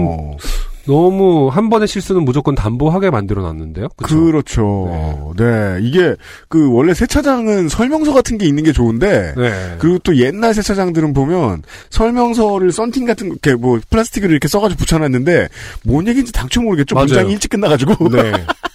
너무 0.85 1.49
한 1.49 1.69
번의 1.69 1.87
실수는 1.87 2.23
무조건 2.23 2.55
담보하게 2.55 3.09
만들어 3.09 3.41
놨는데요. 3.41 3.89
그렇죠. 3.97 5.33
네. 5.37 5.77
이게 5.81 6.15
그 6.47 6.71
원래 6.71 6.93
세차장은 6.93 7.69
설명서 7.69 8.13
같은 8.13 8.37
게 8.37 8.45
있는 8.45 8.63
게 8.63 8.71
좋은데 8.71 9.33
네. 9.37 9.75
그리고 9.79 9.99
또 9.99 10.15
옛날 10.17 10.53
세차장들은 10.53 11.13
보면 11.13 11.63
설명서를 11.89 12.71
썬팅 12.71 13.05
같은 13.05 13.29
거, 13.29 13.33
이렇게 13.33 13.55
뭐 13.55 13.79
플라스틱을 13.89 14.29
이렇게 14.31 14.47
써가지고 14.47 14.79
붙여놨는데 14.79 15.49
뭔 15.83 16.07
얘기인지 16.07 16.31
당초 16.31 16.61
모르겠죠. 16.61 16.95
맞아요. 16.95 17.05
문장이 17.05 17.31
일찍 17.33 17.49
끝나가지고 17.49 18.09
네. 18.09 18.31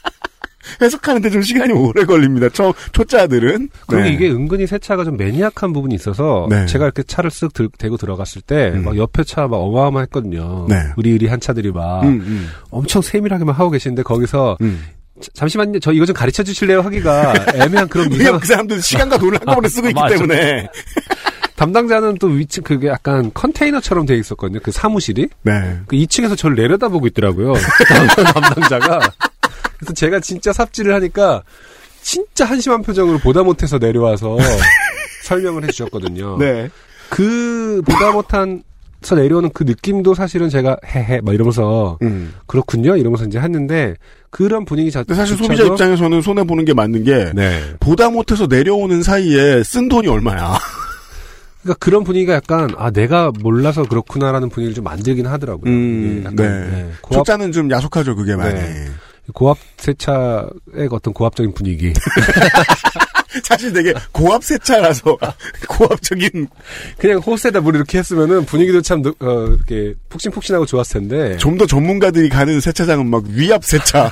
해석하는데 0.81 1.31
좀 1.31 1.43
시간이 1.43 1.73
오래 1.73 2.05
걸립니다. 2.05 2.49
초 2.51 2.75
초짜들은. 2.93 3.69
그리고 3.87 4.03
네. 4.05 4.13
이게 4.13 4.31
은근히 4.31 4.67
세차가 4.67 5.05
좀 5.05 5.17
매니악한 5.17 5.73
부분이 5.73 5.95
있어서 5.95 6.47
네. 6.51 6.67
제가 6.67 6.85
이렇게 6.87 7.03
차를 7.03 7.31
쓱 7.31 7.53
들, 7.55 7.69
대고 7.79 7.97
들어갔을 7.97 8.43
때 8.43 8.73
음. 8.75 8.85
막 8.85 8.97
옆에 8.97 9.25
차 9.25 9.47
막 9.47 9.59
어마어마했거든요. 9.59 10.67
네. 10.69 10.77
의리의리한 10.97 11.41
차들이 11.41 11.71
막 11.73 12.03
음, 12.03 12.09
음, 12.27 12.49
엄청 12.71 13.01
세밀하게만 13.03 13.55
하고 13.55 13.71
계시는데 13.71 14.03
거기서 14.03 14.57
음. 14.61 14.83
자- 15.21 15.29
잠시만요. 15.35 15.79
저 15.81 15.93
이거 15.93 16.05
좀 16.05 16.15
가르쳐 16.15 16.43
주실래요? 16.43 16.81
하기가 16.83 17.33
애매한 17.55 17.89
그런 17.89 18.13
이상 18.13 18.39
그 18.41 18.47
사람들은 18.47 18.81
시간과 18.83 19.19
돈을 19.19 19.39
한꺼번에 19.41 19.69
쓰고 19.69 19.89
있기 19.91 20.01
맞아. 20.01 20.15
때문에. 20.17 20.69
담당자는 21.57 22.17
또 22.21 22.27
위층 22.27 22.63
그게 22.63 22.89
약간 22.89 23.31
컨테이너처럼 23.33 24.05
돼 24.05 24.15
있었거든요. 24.19 24.61
그 24.63 24.71
사무실이 24.71 25.29
네. 25.43 25.79
그 25.87 25.97
2층에서 25.97 26.37
저를 26.37 26.55
내려다보고 26.57 27.07
있더라고요. 27.07 27.55
담당자가. 28.35 29.01
그래서 29.79 29.93
제가 29.95 30.21
진짜 30.21 30.53
삽질을 30.53 30.95
하니까 30.95 31.43
진짜 32.03 32.45
한심한 32.45 32.83
표정으로 32.83 33.19
보다 33.19 33.43
못해서 33.43 33.79
내려와서 33.79 34.37
설명을 35.25 35.65
해주셨거든요. 35.65 36.39
네. 36.39 36.71
그 37.11 37.83
보다 37.85 38.13
못한 38.13 38.63
서 39.03 39.15
내려오는 39.15 39.51
그 39.53 39.63
느낌도 39.65 40.15
사실은 40.15 40.49
제가 40.49 40.79
헤헤 40.85 41.21
막 41.21 41.35
이러면서 41.35 41.99
음. 42.03 42.33
그렇군요 42.47 42.97
이러면서 42.97 43.25
이제 43.27 43.39
했는데 43.39 43.95
그런 44.31 44.65
분위기 44.65 44.91
자체 44.91 45.15
사실 45.15 45.37
소비자 45.37 45.65
입장에서는 45.65 46.23
손해 46.23 46.45
보는 46.45 46.65
게 46.65 46.73
맞는 46.73 47.05
게 47.05 47.31
네 47.35 47.61
보다 47.79 48.09
못해서 48.11 48.47
내려오는 48.47 49.03
사이에 49.03 49.63
쓴 49.63 49.89
돈이 49.89 50.09
얼마야. 50.09 50.59
그러니까 51.63 51.79
그런 51.79 52.05
분위기가 52.05 52.35
약간 52.35 52.71
아 52.79 52.91
내가 52.91 53.31
몰라서 53.41 53.85
그렇구나라는 53.85 54.49
분위기를 54.49 54.75
좀 54.75 54.85
만들긴 54.85 55.27
하더라고요. 55.27 55.71
음, 55.71 56.23
약간, 56.25 56.37
네. 56.37 56.91
고압 57.03 57.19
초짜는 57.19 57.53
좀 57.53 57.71
야속하죠, 57.71 58.17
그게 58.17 58.35
많이. 58.35 58.55
네. 58.55 58.87
고압 59.35 59.59
세차의 59.77 60.89
어떤 60.91 61.13
고압적인 61.15 61.53
분위기. 61.55 61.93
사실 63.43 63.73
되게 63.73 63.93
고압 64.13 64.43
세차라서 64.43 65.19
고압적인 65.69 66.49
그냥 66.97 67.19
호스에다 67.19 67.61
물 67.61 67.75
이렇게 67.77 67.99
했으면은 67.99 68.47
분위기도 68.47 68.81
참 68.81 69.03
어, 69.21 69.47
이렇게 69.49 69.95
푹신푹신하고 70.09 70.65
좋았을 70.67 71.01
텐데. 71.01 71.37
좀 71.39 71.57
더 71.59 71.67
전문가들이 71.67 72.29
가는 72.29 72.61
세차장은 72.61 73.07
막 73.09 73.25
위압 73.29 73.65
세차. 73.65 74.11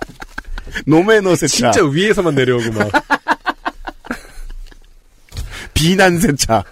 노매너 0.86 1.36
세차. 1.36 1.70
진짜 1.72 1.84
위에서만 1.86 2.34
내려오고 2.34 2.72
막. 2.72 2.90
비난 5.74 6.18
세차. 6.18 6.64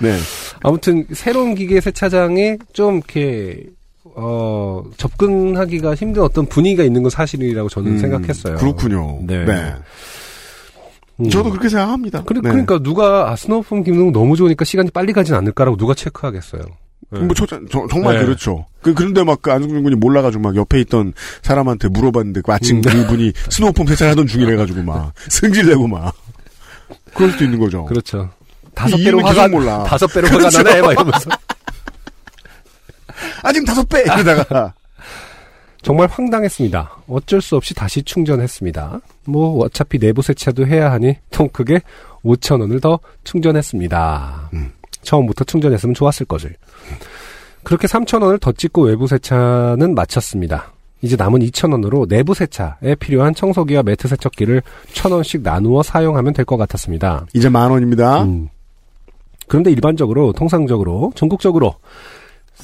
네. 0.00 0.18
아무튼 0.62 1.06
새로운 1.12 1.54
기계 1.54 1.80
세차장에 1.80 2.58
좀 2.72 2.96
이렇게 2.96 3.64
어 4.16 4.82
접근하기가 4.96 5.94
힘든 5.94 6.22
어떤 6.22 6.46
분위기가 6.46 6.84
있는 6.84 7.02
건 7.02 7.10
사실이라고 7.10 7.68
저는 7.68 7.92
음, 7.92 7.98
생각했어요. 7.98 8.56
그렇군요. 8.56 9.18
네. 9.22 9.44
네. 9.44 9.74
음. 11.20 11.30
저도 11.30 11.50
그렇게 11.50 11.68
생각합니다. 11.68 12.22
그래, 12.24 12.40
네. 12.42 12.48
그러니까 12.50 12.78
누가 12.80 13.30
아, 13.30 13.36
스노우폼 13.36 13.82
기능 13.84 14.12
너무 14.12 14.36
좋으니까 14.36 14.64
시간이 14.64 14.90
빨리 14.90 15.12
가진 15.12 15.34
않을까라고 15.34 15.76
누가 15.76 15.94
체크하겠어요. 15.94 16.62
네. 17.10 17.20
뭐 17.20 17.34
초짜, 17.34 17.60
저- 17.70 17.86
정말 17.90 18.18
네. 18.18 18.24
그렇죠. 18.24 18.66
그, 18.82 18.94
그런데 18.94 19.22
막 19.22 19.40
그 19.42 19.52
안승준 19.52 19.82
군이 19.84 19.94
몰라가지고 19.96 20.42
막 20.42 20.56
옆에 20.56 20.80
있던 20.80 21.12
사람한테 21.42 21.88
물어봤는데 21.88 22.40
그 22.40 22.50
마침 22.50 22.78
음. 22.78 22.82
그분이 22.82 23.32
스노우폼 23.50 23.86
세차를 23.86 24.12
하던 24.12 24.26
중이래가지고 24.26 24.82
막 24.82 25.12
승질내고 25.28 25.86
막. 25.86 26.14
그럴 27.14 27.30
수도 27.32 27.44
있는 27.44 27.58
거죠. 27.60 27.84
그렇죠. 27.84 28.30
다섯 28.74 28.96
배로 28.96 29.20
화가 29.20 29.46
몰라. 29.48 29.84
다섯 29.84 30.06
배로 30.08 30.26
그렇죠. 30.28 30.58
화가 30.58 30.62
나네 30.68 30.80
막 30.82 30.92
이러면서 30.92 31.30
아, 33.44 33.52
지금 33.52 33.66
다섯 33.66 33.88
배! 33.88 34.00
이러다가. 34.02 34.72
정말 35.82 36.08
황당했습니다. 36.10 36.96
어쩔 37.08 37.42
수 37.42 37.56
없이 37.56 37.74
다시 37.74 38.02
충전했습니다. 38.02 39.00
뭐 39.26 39.62
어차피 39.64 39.98
내부 39.98 40.22
세차도 40.22 40.66
해야 40.66 40.90
하니 40.90 41.16
통 41.30 41.46
크게 41.50 41.80
5천 42.24 42.62
원을 42.62 42.80
더 42.80 42.98
충전했습니다. 43.24 44.48
음. 44.54 44.72
처음부터 45.02 45.44
충전했으면 45.44 45.94
좋았을 45.94 46.24
것을. 46.24 46.56
그렇게 47.62 47.86
3천 47.86 48.22
원을 48.22 48.38
더 48.38 48.50
찍고 48.52 48.84
외부 48.84 49.06
세차는 49.06 49.94
마쳤습니다. 49.94 50.72
이제 51.02 51.16
남은 51.16 51.40
2천 51.40 51.72
원으로 51.72 52.06
내부 52.06 52.32
세차에 52.32 52.94
필요한 52.98 53.34
청소기와 53.34 53.82
매트 53.82 54.08
세척기를 54.08 54.62
천 54.94 55.12
원씩 55.12 55.42
나누어 55.42 55.82
사용하면 55.82 56.32
될 56.32 56.46
것 56.46 56.56
같았습니다. 56.56 57.26
이제 57.34 57.50
만 57.50 57.70
원입니다. 57.70 58.22
음. 58.22 58.48
그런데 59.48 59.70
일반적으로 59.70 60.32
통상적으로 60.32 61.12
전국적으로 61.14 61.74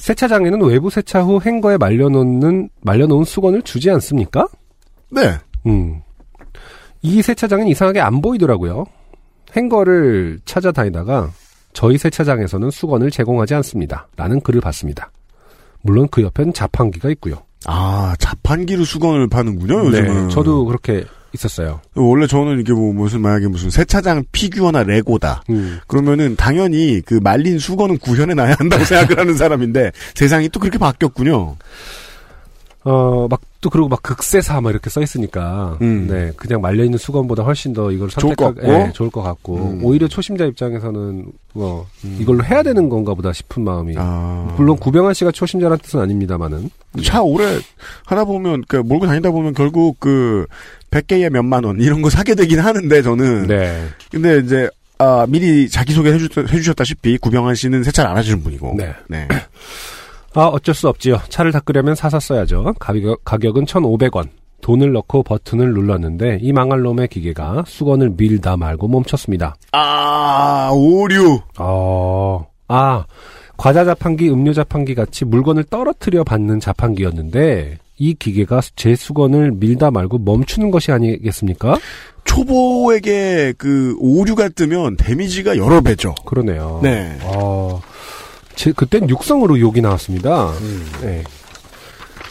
세차장에는 0.01 0.63
외부 0.63 0.89
세차 0.89 1.21
후 1.21 1.39
행거에 1.39 1.77
말려놓는 1.77 2.69
말려놓은 2.81 3.23
수건을 3.23 3.61
주지 3.61 3.91
않습니까? 3.91 4.47
네. 5.11 5.37
음. 5.67 6.01
이 7.03 7.21
세차장은 7.21 7.67
이상하게 7.67 8.01
안 8.01 8.19
보이더라고요. 8.19 8.85
행거를 9.55 10.39
찾아다니다가 10.45 11.29
저희 11.73 11.99
세차장에서는 11.99 12.71
수건을 12.71 13.11
제공하지 13.11 13.53
않습니다. 13.55 14.07
라는 14.17 14.41
글을 14.41 14.59
봤습니다. 14.59 15.11
물론 15.83 16.07
그 16.09 16.23
옆엔 16.23 16.53
자판기가 16.53 17.09
있고요. 17.11 17.35
아, 17.67 18.15
자판기로 18.17 18.83
수건을 18.83 19.29
파는군요, 19.29 19.85
요즘은. 19.85 20.27
네, 20.27 20.33
저도 20.33 20.65
그렇게 20.65 21.05
있었어요. 21.33 21.81
원래 21.95 22.27
저는 22.27 22.59
이게 22.59 22.73
뭐 22.73 22.93
무슨 22.93 23.21
만약에 23.21 23.47
무슨 23.47 23.69
세차장 23.69 24.23
피규어나 24.31 24.83
레고다. 24.83 25.43
음. 25.49 25.79
그러면은 25.87 26.35
당연히 26.35 27.01
그 27.05 27.19
말린 27.21 27.59
수건은 27.59 27.97
구현해 27.99 28.33
놔야 28.33 28.55
한다고 28.59 28.83
생각을 28.85 29.19
하는 29.19 29.35
사람인데 29.35 29.91
세상이 30.15 30.49
또 30.49 30.59
그렇게 30.59 30.77
바뀌었군요. 30.77 31.55
어, 32.83 33.27
막, 33.29 33.41
또, 33.61 33.69
그리고 33.69 33.87
막 33.87 34.01
극세사 34.01 34.59
막 34.59 34.71
이렇게 34.71 34.89
써 34.89 35.03
있으니까, 35.03 35.77
음. 35.81 36.07
네, 36.09 36.31
그냥 36.35 36.61
말려있는 36.61 36.97
수건보다 36.97 37.43
훨씬 37.43 37.73
더 37.73 37.91
이걸 37.91 38.09
좋을 38.09 38.35
것 38.35 38.45
선택하, 38.45 38.67
같고. 38.67 38.87
예, 38.87 38.91
좋을 38.91 39.11
것 39.11 39.21
같고, 39.21 39.55
음. 39.55 39.85
오히려 39.85 40.07
초심자 40.07 40.45
입장에서는, 40.45 41.27
뭐, 41.53 41.85
이걸로 42.17 42.43
해야 42.43 42.63
되는 42.63 42.89
건가 42.89 43.13
보다 43.13 43.31
싶은 43.33 43.63
마음이. 43.63 43.93
아. 43.99 44.51
물론 44.57 44.77
구병환 44.77 45.13
씨가 45.13 45.31
초심자란 45.31 45.77
뜻은 45.77 45.99
아닙니다만은. 45.99 46.71
차 47.03 47.21
오래 47.21 47.59
하다 48.05 48.25
보면 48.25 48.63
그 48.67 48.77
몰고 48.77 49.05
다니다 49.05 49.31
보면 49.31 49.53
결국 49.53 49.99
그 49.99 50.45
100개에 50.91 51.29
몇만 51.29 51.63
원 51.63 51.79
이런 51.79 52.01
거 52.01 52.09
사게 52.09 52.35
되긴 52.35 52.59
하는데 52.59 53.01
저는 53.01 53.47
네. 53.47 53.87
근데 54.11 54.39
이제 54.39 54.69
아, 54.99 55.25
미리 55.27 55.67
자기소개 55.67 56.11
해주셨, 56.11 56.53
해주셨 56.53 56.75
다시피 56.75 57.17
구병환 57.17 57.55
씨는 57.55 57.83
세차를 57.83 58.11
안 58.11 58.17
하시는 58.17 58.43
분이고 58.43 58.75
네. 58.77 58.93
네. 59.07 59.27
아, 60.35 60.45
어쩔 60.45 60.75
수 60.75 60.87
없지요. 60.87 61.19
차를 61.27 61.51
닦으려면 61.51 61.95
사서 61.95 62.19
써야죠. 62.19 62.75
가격, 62.79 63.23
가격은 63.25 63.65
1,500원. 63.65 64.29
돈을 64.61 64.93
넣고 64.93 65.23
버튼을 65.23 65.73
눌렀는데 65.73 66.37
이 66.41 66.53
망할 66.53 66.81
놈의 66.81 67.07
기계가 67.07 67.63
수건을 67.65 68.11
밀다 68.15 68.57
말고 68.57 68.87
멈췄습니다. 68.87 69.55
아 69.71 70.69
오류 70.71 71.39
어, 71.57 72.45
아, 72.67 73.05
과자 73.57 73.83
자판기, 73.83 74.29
음료 74.29 74.53
자판기 74.53 74.95
같이 74.95 75.25
물건을 75.25 75.63
떨어뜨려 75.65 76.23
받는 76.23 76.59
자판기였는데 76.59 77.79
이 78.01 78.15
기계가 78.15 78.61
제 78.75 78.95
수건을 78.95 79.51
밀다 79.51 79.91
말고 79.91 80.17
멈추는 80.17 80.71
것이 80.71 80.91
아니겠습니까? 80.91 81.77
초보에게 82.23 83.53
그 83.59 83.95
오류가 83.99 84.49
뜨면 84.49 84.97
데미지가 84.97 85.57
여러 85.57 85.81
배죠. 85.81 86.15
그러네요. 86.25 86.79
네. 86.81 87.15
어, 87.21 87.79
제, 88.55 88.71
그땐 88.71 89.07
육성으로 89.07 89.59
욕이 89.59 89.81
나왔습니다. 89.81 90.51
네. 91.03 91.23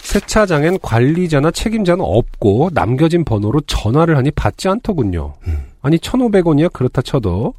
세차장엔 0.03 0.81
관리자나 0.83 1.53
책임자는 1.53 2.05
없고 2.05 2.71
남겨진 2.75 3.25
번호로 3.25 3.61
전화를 3.61 4.17
하니 4.17 4.33
받지 4.33 4.67
않더군요. 4.67 5.35
아니 5.83 5.99
1,500원이야 5.99 6.73
그렇다 6.73 7.01
쳐도 7.01 7.55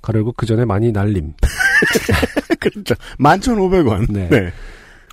가려고 0.00 0.32
그 0.32 0.46
전에 0.46 0.64
많이 0.64 0.92
날림. 0.92 1.34
그렇죠. 2.58 2.94
11,500원. 3.18 4.06
네. 4.10 4.28
네. 4.30 4.52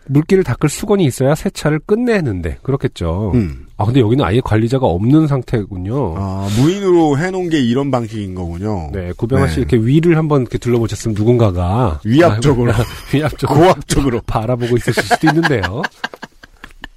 물기를 0.07 0.43
닦을 0.43 0.67
수건이 0.69 1.05
있어야 1.05 1.35
세차를 1.35 1.79
끝내는데 1.85 2.57
그렇겠죠. 2.63 3.31
음. 3.35 3.67
아 3.77 3.85
근데 3.85 3.99
여기는 3.99 4.23
아예 4.25 4.41
관리자가 4.43 4.85
없는 4.85 5.27
상태군요. 5.27 6.15
아, 6.17 6.47
무인으로 6.59 7.17
해놓은 7.17 7.49
게 7.49 7.59
이런 7.61 7.91
방식인 7.91 8.35
거군요. 8.35 8.89
네, 8.93 9.11
구병아 9.15 9.47
씨 9.47 9.55
네. 9.55 9.61
이렇게 9.61 9.77
위를 9.77 10.17
한번 10.17 10.41
이렇게 10.41 10.57
둘러보셨으면 10.57 11.15
누군가가 11.15 11.99
위압적으로. 12.03 12.71
아, 12.73 12.77
위압적으로 13.13 13.59
고압적으로. 13.59 14.21
바라보고 14.27 14.77
있으실 14.77 15.03
수도 15.03 15.27
있는데요. 15.27 15.81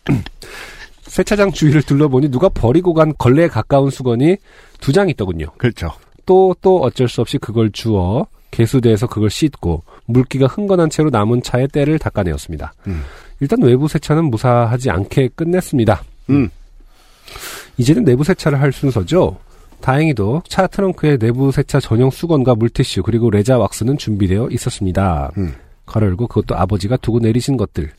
세차장 1.02 1.52
주위를 1.52 1.82
둘러보니 1.82 2.30
누가 2.30 2.48
버리고 2.48 2.92
간 2.94 3.14
걸레에 3.16 3.48
가까운 3.48 3.90
수건이 3.90 4.36
두 4.80 4.92
장 4.92 5.08
있더군요. 5.08 5.46
그렇죠. 5.58 5.92
또 6.26 6.54
또 6.62 6.80
어쩔 6.80 7.08
수 7.08 7.20
없이 7.20 7.38
그걸 7.38 7.70
주워 7.70 8.26
개수대에서 8.54 9.06
그걸 9.08 9.30
씻고 9.30 9.82
물기가 10.06 10.46
흥건한 10.46 10.88
채로 10.90 11.10
남은 11.10 11.42
차에 11.42 11.66
때를 11.66 11.98
닦아내었습니다. 11.98 12.72
음. 12.86 13.02
일단 13.40 13.60
외부 13.62 13.88
세차는 13.88 14.26
무사하지 14.26 14.90
않게 14.90 15.30
끝냈습니다. 15.34 16.02
음. 16.30 16.48
이제는 17.76 18.04
내부 18.04 18.22
세차를 18.22 18.60
할 18.60 18.72
순서죠. 18.72 19.36
다행히도 19.80 20.44
차 20.48 20.66
트렁크에 20.68 21.18
내부 21.18 21.50
세차 21.50 21.80
전용 21.80 22.10
수건과 22.10 22.54
물티슈 22.54 23.02
그리고 23.02 23.28
레자 23.30 23.58
왁스는 23.58 23.98
준비되어 23.98 24.48
있었습니다. 24.50 25.32
음. 25.36 25.54
가로 25.84 26.06
열고 26.06 26.28
그것도 26.28 26.56
아버지가 26.56 26.96
두고 26.98 27.18
내리신 27.18 27.56
것들. 27.56 27.90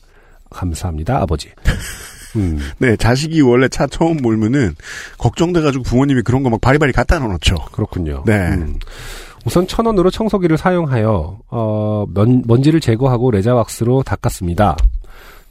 감사합니다, 0.50 1.20
아버지. 1.20 1.50
음, 2.36 2.58
네, 2.78 2.96
자식이 2.96 3.40
원래 3.42 3.68
차 3.68 3.86
처음 3.86 4.16
몰면은 4.18 4.74
걱정돼가지고 5.18 5.84
부모님이 5.84 6.22
그런 6.22 6.42
거 6.42 6.50
막 6.50 6.60
바리바리 6.60 6.92
갖다 6.92 7.18
놓죠. 7.18 7.54
그렇군요. 7.72 8.24
네. 8.26 8.34
음. 8.48 8.78
우선 9.46 9.66
천 9.68 9.86
원으로 9.86 10.10
청소기를 10.10 10.58
사용하여 10.58 11.38
어, 11.48 12.04
면, 12.12 12.42
먼지를 12.46 12.80
제거하고 12.80 13.30
레자 13.30 13.54
왁스로 13.54 14.02
닦았습니다. 14.02 14.76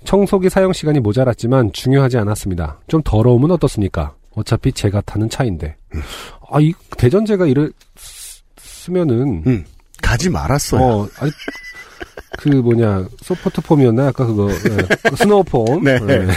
청소기 0.04 0.50
사용 0.50 0.74
시간이 0.74 1.00
모자랐지만 1.00 1.72
중요하지 1.72 2.18
않았습니다. 2.18 2.82
좀 2.90 3.02
더러우면 3.04 3.52
어떻습니까? 3.52 4.14
어차피 4.36 4.74
제가 4.74 5.00
타는 5.02 5.30
차인데. 5.30 5.78
아, 6.52 6.60
이 6.60 6.74
대전제가 6.98 7.46
이랬 7.48 7.72
쓰면은 8.58 9.44
음. 9.48 9.66
가지 10.02 10.30
말았어요. 10.30 10.82
어, 10.84 11.08
아니, 11.20 11.32
그 12.38 12.50
뭐냐 12.50 13.08
soft 13.22 13.62
foam이었나 13.62 14.08
아까 14.08 14.26
그거 14.26 14.52
예, 14.52 15.10
그 15.10 15.16
snow 15.16 15.44
foam. 15.46 15.84
네. 15.84 15.98
예. 16.10 16.28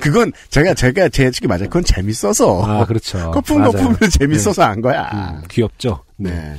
그건 0.00 0.30
제가 0.50 0.74
제가 0.74 1.08
제 1.08 1.30
추측이 1.30 1.46
맞아요. 1.46 1.64
그건 1.64 1.84
재밌어서. 1.84 2.62
아 2.64 2.84
그렇죠. 2.84 3.30
거품. 3.30 3.62
거품은 3.64 3.96
재밌어서 4.10 4.62
한 4.62 4.82
거야. 4.82 5.10
음, 5.14 5.42
귀엽죠. 5.48 6.04
네. 6.16 6.54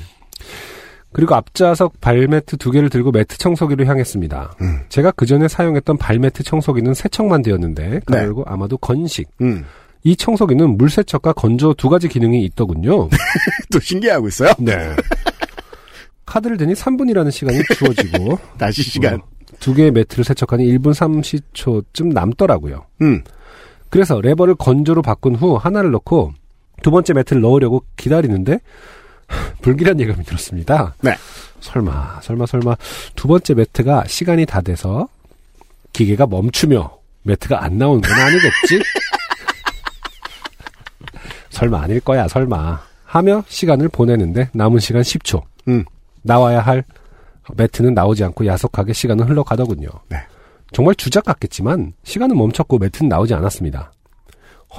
그리고 1.12 1.36
앞좌석 1.36 2.00
발매트 2.02 2.58
두 2.58 2.72
개를 2.72 2.90
들고 2.90 3.12
매트 3.12 3.38
청소기로 3.38 3.86
향했습니다. 3.86 4.56
음. 4.62 4.80
제가 4.90 5.12
그 5.12 5.26
전에 5.26 5.48
사용했던 5.48 5.98
발매트 5.98 6.44
청소기는 6.44 6.94
세척만 6.94 7.42
되었는데 7.42 7.90
네. 7.90 8.02
그리고 8.06 8.44
아마도 8.46 8.78
건식. 8.78 9.28
음. 9.42 9.66
이 10.04 10.16
청소기는 10.16 10.78
물세척과 10.78 11.34
건조 11.34 11.74
두 11.74 11.90
가지 11.90 12.08
기능이 12.08 12.44
있더군요. 12.46 13.10
또 13.72 13.80
신기하고 13.80 14.28
있어요. 14.28 14.52
네. 14.60 14.96
카드를 16.26 16.58
대니 16.58 16.74
3분이라는 16.74 17.32
시간이 17.32 17.60
주어지고 17.76 18.40
다시 18.58 18.84
시간. 18.84 19.16
어, 19.16 19.20
두 19.60 19.74
개의 19.74 19.92
매트를 19.92 20.24
세척하니 20.24 20.64
1분 20.78 20.94
30초쯤 20.94 22.14
남더라고요. 22.14 22.86
음. 23.02 23.24
그래서 23.90 24.22
레버를 24.22 24.56
건조로 24.56 25.02
바꾼 25.02 25.36
후 25.36 25.56
하나를 25.56 25.90
넣고 25.92 26.34
두 26.84 26.92
번째 26.92 27.14
매트를 27.14 27.42
넣으려고 27.42 27.84
기다리는데 27.98 28.60
불길한 29.62 30.00
예감이 30.00 30.24
들었습니다. 30.24 30.96
네. 31.02 31.16
설마 31.60 32.22
설마 32.22 32.46
설마 32.46 32.76
두 33.16 33.28
번째 33.28 33.54
매트가 33.54 34.06
시간이 34.08 34.46
다 34.46 34.62
돼서 34.62 35.08
기계가 35.94 36.28
멈추며 36.28 36.98
매트가 37.24 37.64
안 37.64 37.78
나오는 37.78 38.02
건 38.02 38.12
아니겠지? 38.12 38.82
설마 41.50 41.82
아닐 41.82 42.00
거야 42.00 42.28
설마 42.28 42.82
하며 43.04 43.44
시간을 43.48 43.90
보내는데 43.90 44.50
남은 44.54 44.80
시간 44.80 45.02
10초. 45.02 45.44
음. 45.68 45.84
나와야 46.22 46.60
할 46.60 46.84
매트는 47.56 47.94
나오지 47.94 48.24
않고 48.24 48.46
야속하게 48.46 48.94
시간은 48.94 49.28
흘러가더군요. 49.28 49.90
네. 50.10 50.18
정말 50.72 50.96
주작 50.96 51.26
같겠지만 51.26 51.94
시간은 52.04 52.38
멈췄고 52.38 52.78
매트는 52.78 53.10
나오지 53.10 53.34
않았습니다. 53.34 53.92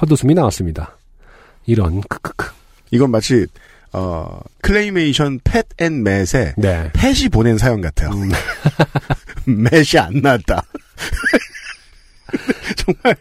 헛웃음이 0.01 0.33
나왔습니다. 0.33 0.97
이런 1.65 2.01
크크크. 2.01 2.51
이건 2.91 3.11
마치 3.11 3.45
어 3.93 4.39
클레이메이션 4.61 5.39
팻앤 5.39 6.03
맷의 6.03 6.53
네. 6.57 6.89
팻이 6.93 7.29
보낸 7.29 7.57
사연 7.57 7.81
같아요. 7.81 8.11
음. 8.11 8.31
맷이 9.45 9.97
안 9.99 10.21
나왔다. 10.21 10.63
정말 12.77 13.15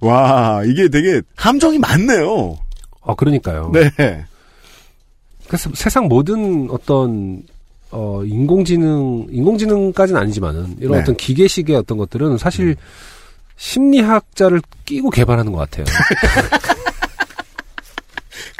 와 0.00 0.62
이게 0.66 0.88
되게 0.88 1.22
함정이 1.36 1.78
많네요. 1.78 2.58
어 3.00 3.14
그러니까요. 3.14 3.70
네. 3.72 3.90
그래서 5.46 5.70
세상 5.74 6.08
모든 6.08 6.68
어떤 6.70 7.42
어 7.90 8.22
인공지능 8.24 9.26
인공지능까지는 9.30 10.20
아니지만은 10.20 10.76
이런 10.78 10.92
네. 10.92 10.98
어떤 11.00 11.16
기계식의 11.16 11.76
어떤 11.76 11.98
것들은 11.98 12.38
사실 12.38 12.76
심리학자를 13.56 14.60
끼고 14.84 15.10
개발하는 15.10 15.52
것 15.52 15.58
같아요. 15.58 15.84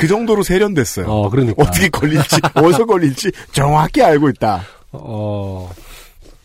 그 0.03 0.09
정도로 0.09 0.43
세련됐어요. 0.43 1.07
어 1.07 1.31
그러니까 1.31 1.55
어떻게 1.63 1.89
걸릴지 1.89 2.41
어디서 2.55 2.87
걸릴지 2.87 3.31
정확히 3.53 4.03
알고 4.03 4.29
있다. 4.31 4.63
어 4.91 5.71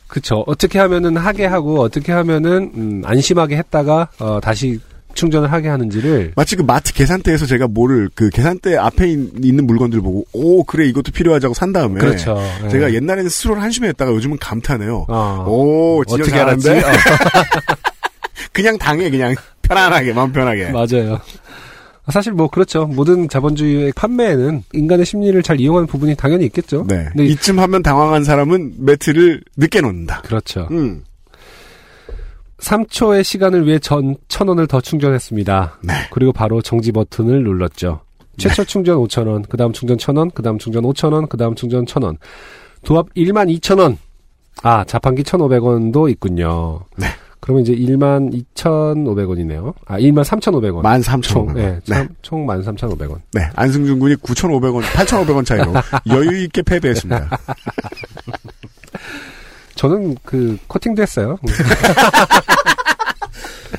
그쵸 0.07 0.43
어떻게 0.45 0.77
하면은 0.77 1.17
하게 1.17 1.47
하고 1.47 1.81
어떻게 1.81 2.11
하면은 2.11 2.71
음, 2.75 3.01
안심하게 3.03 3.57
했다가 3.57 4.09
어 4.19 4.39
다시 4.41 4.79
충전을 5.15 5.51
하게 5.51 5.69
하는지를 5.69 6.33
마치 6.35 6.55
그 6.55 6.61
마트 6.61 6.93
계산대에서 6.93 7.47
제가 7.47 7.67
뭐를 7.67 8.09
그 8.13 8.29
계산대 8.29 8.77
앞에 8.77 9.07
있- 9.07 9.43
있는 9.43 9.65
물건들 9.65 10.01
보고 10.01 10.25
오 10.33 10.63
그래 10.63 10.85
이것도 10.85 11.11
필요하자고 11.11 11.55
산 11.55 11.73
다음에 11.73 11.99
그렇죠. 11.99 12.39
예. 12.65 12.69
제가 12.69 12.93
옛날에는 12.93 13.27
스스로를 13.27 13.63
한심해 13.63 13.87
했다가 13.89 14.11
요즘은 14.11 14.37
감탄해요. 14.37 15.07
어. 15.09 15.45
오 15.47 16.01
어떻게 16.07 16.37
알았지? 16.39 16.69
어, 16.69 16.73
그냥 18.53 18.77
당해 18.77 19.09
그냥 19.09 19.33
편안하게 19.63 20.13
마음 20.13 20.31
편하게. 20.31 20.65
맞아요. 20.71 21.19
사실 22.11 22.31
뭐 22.33 22.47
그렇죠. 22.49 22.85
모든 22.85 23.27
자본주의의 23.27 23.91
판매에는 23.93 24.63
인간의 24.73 25.05
심리를 25.05 25.41
잘 25.43 25.59
이용하는 25.59 25.87
부분이 25.87 26.15
당연히 26.15 26.45
있겠죠. 26.45 26.85
네. 26.87 27.07
이- 27.17 27.25
이쯤 27.31 27.59
하면 27.59 27.83
당황한 27.83 28.23
사람은 28.23 28.75
매트를 28.79 29.43
늦게 29.57 29.81
놓는다. 29.81 30.21
그렇죠. 30.21 30.67
음. 30.71 31.03
3초의 32.59 33.23
시간을 33.23 33.67
위해 33.67 33.77
전 33.79 34.15
1000원을 34.29 34.67
더 34.67 34.81
충전했습니다. 34.81 35.79
네. 35.83 35.93
그리고 36.11 36.31
바로 36.31 36.61
정지 36.61 36.91
버튼을 36.91 37.43
눌렀죠. 37.43 38.01
최초 38.37 38.63
충전 38.63 38.97
5,000원, 38.97 39.47
그 39.49 39.57
다음 39.57 39.73
충전 39.73 39.97
1,000원, 39.97 40.31
그 40.33 40.41
다음 40.43 40.57
충전 40.59 40.83
5,000원, 40.83 41.27
그 41.29 41.37
다음 41.37 41.55
충전 41.55 41.85
1,000원. 41.85 42.17
도합 42.83 43.07
12,000원. 43.15 43.97
아, 44.63 44.83
자판기 44.85 45.23
1,500원도 45.23 46.09
있군요. 46.09 46.81
네. 46.97 47.07
그러면 47.47 47.63
이제 47.63 47.73
12,500원이네요. 47.73 49.73
아, 49.85 49.97
13,500원. 49.99 50.81
13,000원. 50.83 51.23
총, 51.23 51.53
네, 51.53 51.79
네. 51.85 51.95
참- 51.95 52.09
총 52.21 52.45
13,500원. 52.45 53.21
네. 53.31 53.49
안승준 53.55 53.99
군이 53.99 54.15
9,500원, 54.15 54.83
8,500원 54.83 55.45
차이로 55.45 55.73
여유 56.11 56.43
있게 56.43 56.61
패배했습니다. 56.61 57.39
저는 59.75 60.17
그, 60.25 60.57
코팅도 60.67 61.01
했어요. 61.01 61.37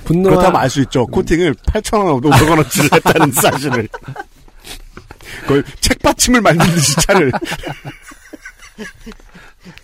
분노와, 0.07 0.37
그렇다면 0.37 0.61
알 0.63 0.71
수 0.71 0.81
있죠. 0.81 1.07
코팅을 1.07 1.53
8,000원, 1.53 2.23
500원어치를 2.23 2.95
했다는 2.95 3.33
사실을. 3.33 3.87
그걸 5.43 5.63
책받침을 5.81 6.41
만든 6.41 6.67
듯이 6.69 6.97
차를. 7.07 7.31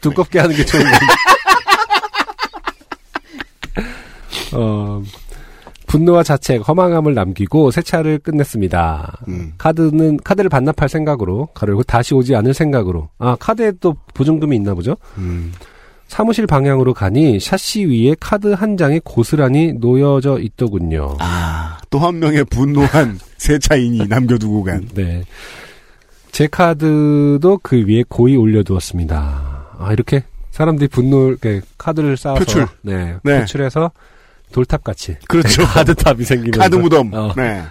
두껍게 0.01 0.39
하는 0.39 0.57
게 0.57 0.65
좋은 0.65 0.83
건데. 0.83 0.99
어, 4.55 5.03
분노와 5.87 6.23
자책, 6.23 6.67
허망함을 6.67 7.15
남기고 7.15 7.71
세차를 7.71 8.19
끝냈습니다. 8.19 9.19
음. 9.29 9.53
카드는 9.59 10.19
카드를 10.25 10.49
반납할 10.49 10.89
생각으로 10.89 11.47
가르고 11.55 11.83
다시 11.83 12.15
오지 12.15 12.35
않을 12.37 12.55
생각으로 12.55 13.11
아 13.19 13.37
카드에 13.39 13.73
또 13.81 13.95
보증금이 14.15 14.57
있나 14.57 14.75
보죠. 14.75 14.97
음. 15.19 15.53
사무실 16.09 16.47
방향으로 16.47 16.95
가니 16.95 17.41
샤시 17.41 17.85
위에 17.87 18.15
카드 18.21 18.49
한 18.49 18.77
장이 18.77 19.01
고스란히 19.05 19.73
놓여져 19.75 20.39
있더군요. 20.41 21.17
아, 21.19 21.79
또 21.91 21.99
한 21.99 22.19
명의 22.19 22.45
분노한 22.45 23.19
세차인이 23.39 24.07
남겨두고 24.09 24.63
간. 24.65 24.89
네. 24.95 25.23
제 26.33 26.47
카드도 26.47 27.61
그 27.63 27.85
위에 27.87 28.05
고이 28.09 28.37
올려두었습니다. 28.37 29.69
아, 29.79 29.93
이렇게 29.93 30.25
사람들이 30.51 30.89
분노, 30.89 31.29
이렇게 31.29 31.61
카드를 31.79 32.17
쌓아서. 32.17 32.39
표출. 32.39 32.67
네. 32.83 33.17
네. 33.23 33.41
표출해서 33.41 33.91
돌탑같이. 34.55 35.17
그렇죠. 35.29 35.65
카드탑이 35.67 36.25
생기면서. 36.25 36.61
카드 36.61 36.77
무덤. 36.77 37.13
어. 37.13 37.33
네. 37.37 37.63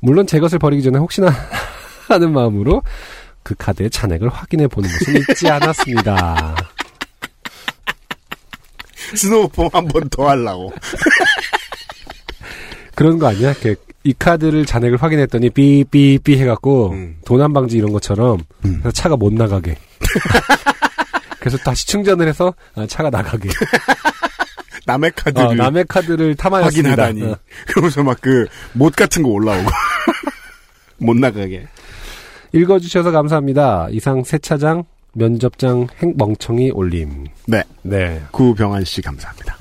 물론 0.00 0.26
제 0.26 0.40
것을 0.40 0.58
버리기 0.58 0.82
전에 0.82 0.98
혹시나 0.98 1.28
하는 2.08 2.32
마음으로 2.32 2.82
그 3.44 3.54
카드의 3.56 3.90
잔액을 3.90 4.28
확인해 4.28 4.66
보는 4.66 4.90
것은 4.90 5.14
잊지 5.30 5.48
않았습니다. 5.48 6.56
snow 9.14 9.42
foam 9.42 9.70
한 9.72 9.86
번 9.88 10.08
더 10.10 10.28
하려고. 10.28 10.72
그런 12.96 13.18
거 13.18 13.28
아니야? 13.28 13.50
이렇게 13.52 13.76
이 14.02 14.12
카드를 14.18 14.66
잔액을 14.66 15.00
확인했더니 15.00 15.50
삐삐삐 15.50 16.36
해갖고 16.38 16.90
음. 16.90 17.16
도난 17.24 17.52
방지 17.52 17.76
이런 17.76 17.92
것처럼 17.92 18.38
음. 18.64 18.78
그래서 18.80 18.90
차가 18.90 19.16
못 19.16 19.32
나가게. 19.32 19.76
그래서 21.38 21.56
다시 21.58 21.86
충전을 21.86 22.26
해서 22.26 22.52
아, 22.74 22.86
차가 22.88 23.10
나가게. 23.10 23.48
남의 24.86 25.12
카드를 25.14 25.46
어, 25.46 25.54
남의 25.54 25.84
카드를 25.88 26.34
탐하였습니다. 26.36 26.90
확인하다니. 26.90 27.32
어. 27.32 27.36
그러면서 27.68 28.02
막 28.02 28.20
그 28.20 28.46
못 28.72 28.94
같은 28.96 29.22
거 29.22 29.28
올라오고. 29.30 29.68
못 30.98 31.16
나가게. 31.16 31.66
읽어주셔서 32.52 33.10
감사합니다. 33.10 33.88
이상 33.90 34.24
세차장 34.24 34.84
면접장 35.12 35.88
행 36.02 36.14
멍청이 36.16 36.70
올림. 36.70 37.26
네. 37.46 37.62
네. 37.82 38.22
구병환 38.30 38.84
씨 38.84 39.02
감사합니다. 39.02 39.56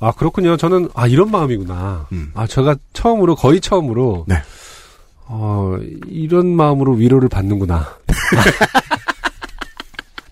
아 0.00 0.10
그렇군요. 0.12 0.56
저는 0.56 0.88
아 0.94 1.06
이런 1.06 1.30
마음이구나. 1.30 2.08
음. 2.12 2.32
아 2.34 2.46
제가 2.46 2.74
처음으로 2.92 3.36
거의 3.36 3.60
처음으로 3.60 4.24
네. 4.26 4.36
어 5.26 5.76
이런 6.08 6.48
마음으로 6.48 6.94
위로를 6.94 7.28
받는구나. 7.28 7.96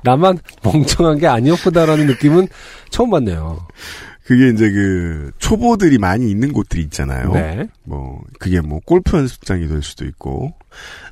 나만 0.03 0.39
멍청한 0.63 1.19
게 1.19 1.27
아니었구나라는 1.27 2.07
느낌은 2.07 2.49
처음 2.91 3.11
받네요. 3.11 3.67
그게 4.25 4.49
이제 4.51 4.71
그 4.71 5.33
초보들이 5.39 5.99
많이 5.99 6.31
있는 6.31 6.53
곳들이 6.53 6.83
있잖아요. 6.83 7.33
네. 7.33 7.69
뭐 7.83 8.21
그게 8.39 8.61
뭐 8.61 8.79
골프 8.85 9.17
연습장이 9.17 9.67
될 9.67 9.83
수도 9.83 10.05
있고 10.05 10.55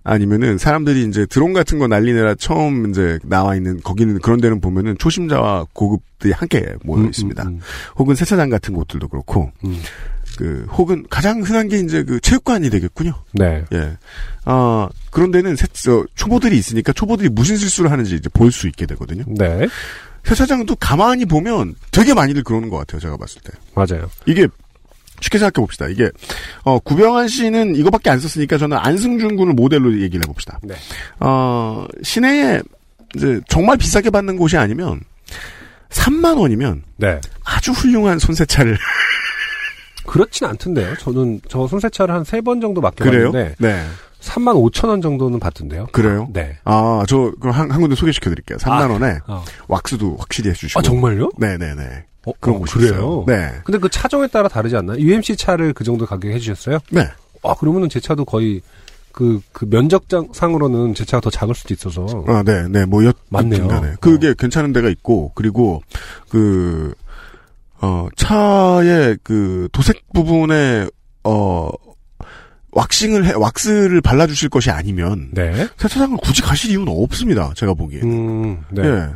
아니면은 0.05 0.57
사람들이 0.57 1.03
이제 1.05 1.27
드론 1.27 1.53
같은 1.53 1.81
거 1.81 1.88
날리느라 1.88 2.37
처음 2.37 2.90
이제 2.90 3.18
나와 3.24 3.57
있는 3.57 3.81
거기는 3.81 4.20
그런 4.20 4.40
데는 4.40 4.61
보면은 4.61 4.96
초심자와 4.98 5.66
고급들이 5.72 6.33
함께 6.33 6.74
모여 6.85 7.03
음, 7.03 7.09
있습니다. 7.09 7.42
음, 7.42 7.59
혹은 7.96 8.14
세차장 8.14 8.51
같은 8.51 8.72
곳들도 8.72 9.09
그렇고 9.09 9.51
음. 9.64 9.81
그 10.38 10.68
혹은 10.70 11.05
가장 11.11 11.42
흔한 11.42 11.66
게 11.68 11.81
이제 11.81 12.05
그 12.05 12.20
체육관이 12.20 12.70
되겠군요. 12.70 13.12
네. 13.33 13.64
예. 13.72 13.96
아 14.44 14.88
그런 15.11 15.33
데는 15.33 15.57
세, 15.57 15.66
저, 15.72 16.07
초보들이 16.14 16.57
있으니까 16.57 16.92
초보들이 16.92 17.29
무슨 17.29 17.57
실수를 17.57 17.90
하는지 17.90 18.14
이제 18.14 18.29
볼 18.33 18.53
수 18.53 18.68
있게 18.68 18.87
되거든요. 18.87 19.24
네. 19.27 19.66
세차장도 20.22 20.77
가만히 20.77 21.24
보면 21.24 21.74
되게 21.90 22.14
많이들 22.14 22.44
그러는 22.44 22.68
것 22.68 22.77
같아요. 22.77 23.01
제가 23.01 23.16
봤을 23.16 23.40
때. 23.42 23.53
맞아요. 23.74 24.09
이게 24.27 24.46
쉽게 25.20 25.38
생각해 25.38 25.64
봅시다. 25.64 25.88
이게 25.88 26.09
어 26.62 26.79
구병환 26.79 27.27
씨는 27.27 27.74
이거밖에 27.74 28.09
안 28.11 28.20
썼으니까 28.20 28.59
저는 28.59 28.77
안승준 28.77 29.35
군을 29.35 29.55
모델로 29.55 30.01
얘기를 30.01 30.22
해봅시다. 30.24 30.61
네. 30.62 30.77
어 31.18 31.85
시내에 32.05 32.62
이제 33.16 33.40
정말 33.48 33.77
비싸게 33.77 34.11
받는 34.11 34.37
곳이 34.37 34.57
아니면 34.57 35.01
3만 35.90 36.38
원이면 36.38 36.85
네. 36.98 37.20
아주 37.44 37.72
훌륭한 37.72 38.18
손세차를 38.20 38.77
그렇진 40.09 40.47
않던데요. 40.47 40.97
저는 40.97 41.40
저 41.49 41.66
손세차를 41.66 42.14
한 42.14 42.25
세 42.25 42.40
번 42.40 42.61
정도? 42.61 42.81
맡겨봤는데 42.81 43.55
네, 43.59 43.85
3만 44.21 44.55
5천 44.73 44.88
원 44.88 45.01
정도는 45.03 45.38
받던데요. 45.38 45.87
그래요. 45.92 46.29
네. 46.33 46.57
아, 46.64 47.05
저, 47.09 47.33
그럼 47.40 47.55
한, 47.55 47.71
한 47.71 47.81
군데 47.81 47.94
소개시켜 47.94 48.31
드릴게요. 48.31 48.59
3만 48.59 48.71
아, 48.90 48.92
원에 48.92 49.18
어. 49.27 49.44
왁스도 49.68 50.16
확실히 50.18 50.51
해주시고. 50.51 50.81
아 50.81 50.83
정말요? 50.83 51.31
네네네. 51.38 52.05
어, 52.27 52.33
그런 52.40 52.57
어, 52.57 52.59
곳이 52.61 52.75
그래요. 52.75 52.90
있어요. 52.90 53.25
네. 53.27 53.53
근데 53.64 53.79
그 53.79 53.88
차종에 53.88 54.27
따라 54.29 54.49
다르지 54.49 54.77
않나요? 54.77 54.99
UMC 54.99 55.37
차를 55.37 55.73
그 55.73 55.85
정도 55.85 56.05
가격에 56.07 56.35
해주셨어요? 56.35 56.79
네. 56.90 57.07
아 57.44 57.55
그러면은 57.55 57.88
제 57.88 58.01
차도 58.01 58.25
거의 58.25 58.61
그, 59.12 59.40
그 59.53 59.64
면적장 59.68 60.29
상으로는 60.33 60.94
제 60.94 61.05
차가 61.05 61.21
더 61.21 61.31
작을 61.31 61.55
수도 61.55 61.75
있어서. 61.75 62.25
아, 62.29 62.42
네, 62.44 62.68
네, 62.68 62.85
뭐, 62.85 63.05
여, 63.05 63.12
맞네요. 63.31 63.66
간에. 63.66 63.94
그게 64.01 64.33
괜찮은 64.38 64.73
데가 64.73 64.88
있고, 64.90 65.33
그리고, 65.35 65.83
그, 66.29 66.94
어, 67.81 68.09
차의 68.17 69.19
그 69.23 69.69
도색 69.73 70.03
부분에, 70.12 70.87
어, 71.25 71.69
왁싱을 72.73 73.25
해, 73.27 73.33
왁스를 73.35 74.01
발라주실 74.03 74.51
것이 74.51 74.71
아니면, 74.71 75.31
네. 75.33 75.67
세차장을 75.79 76.17
굳이 76.23 76.43
가실 76.43 76.71
이유는 76.71 76.87
없습니다. 76.88 77.53
제가 77.57 77.75
보기에. 77.75 78.01
음, 78.03 78.62
네. 78.71 78.83
예. 78.85 79.09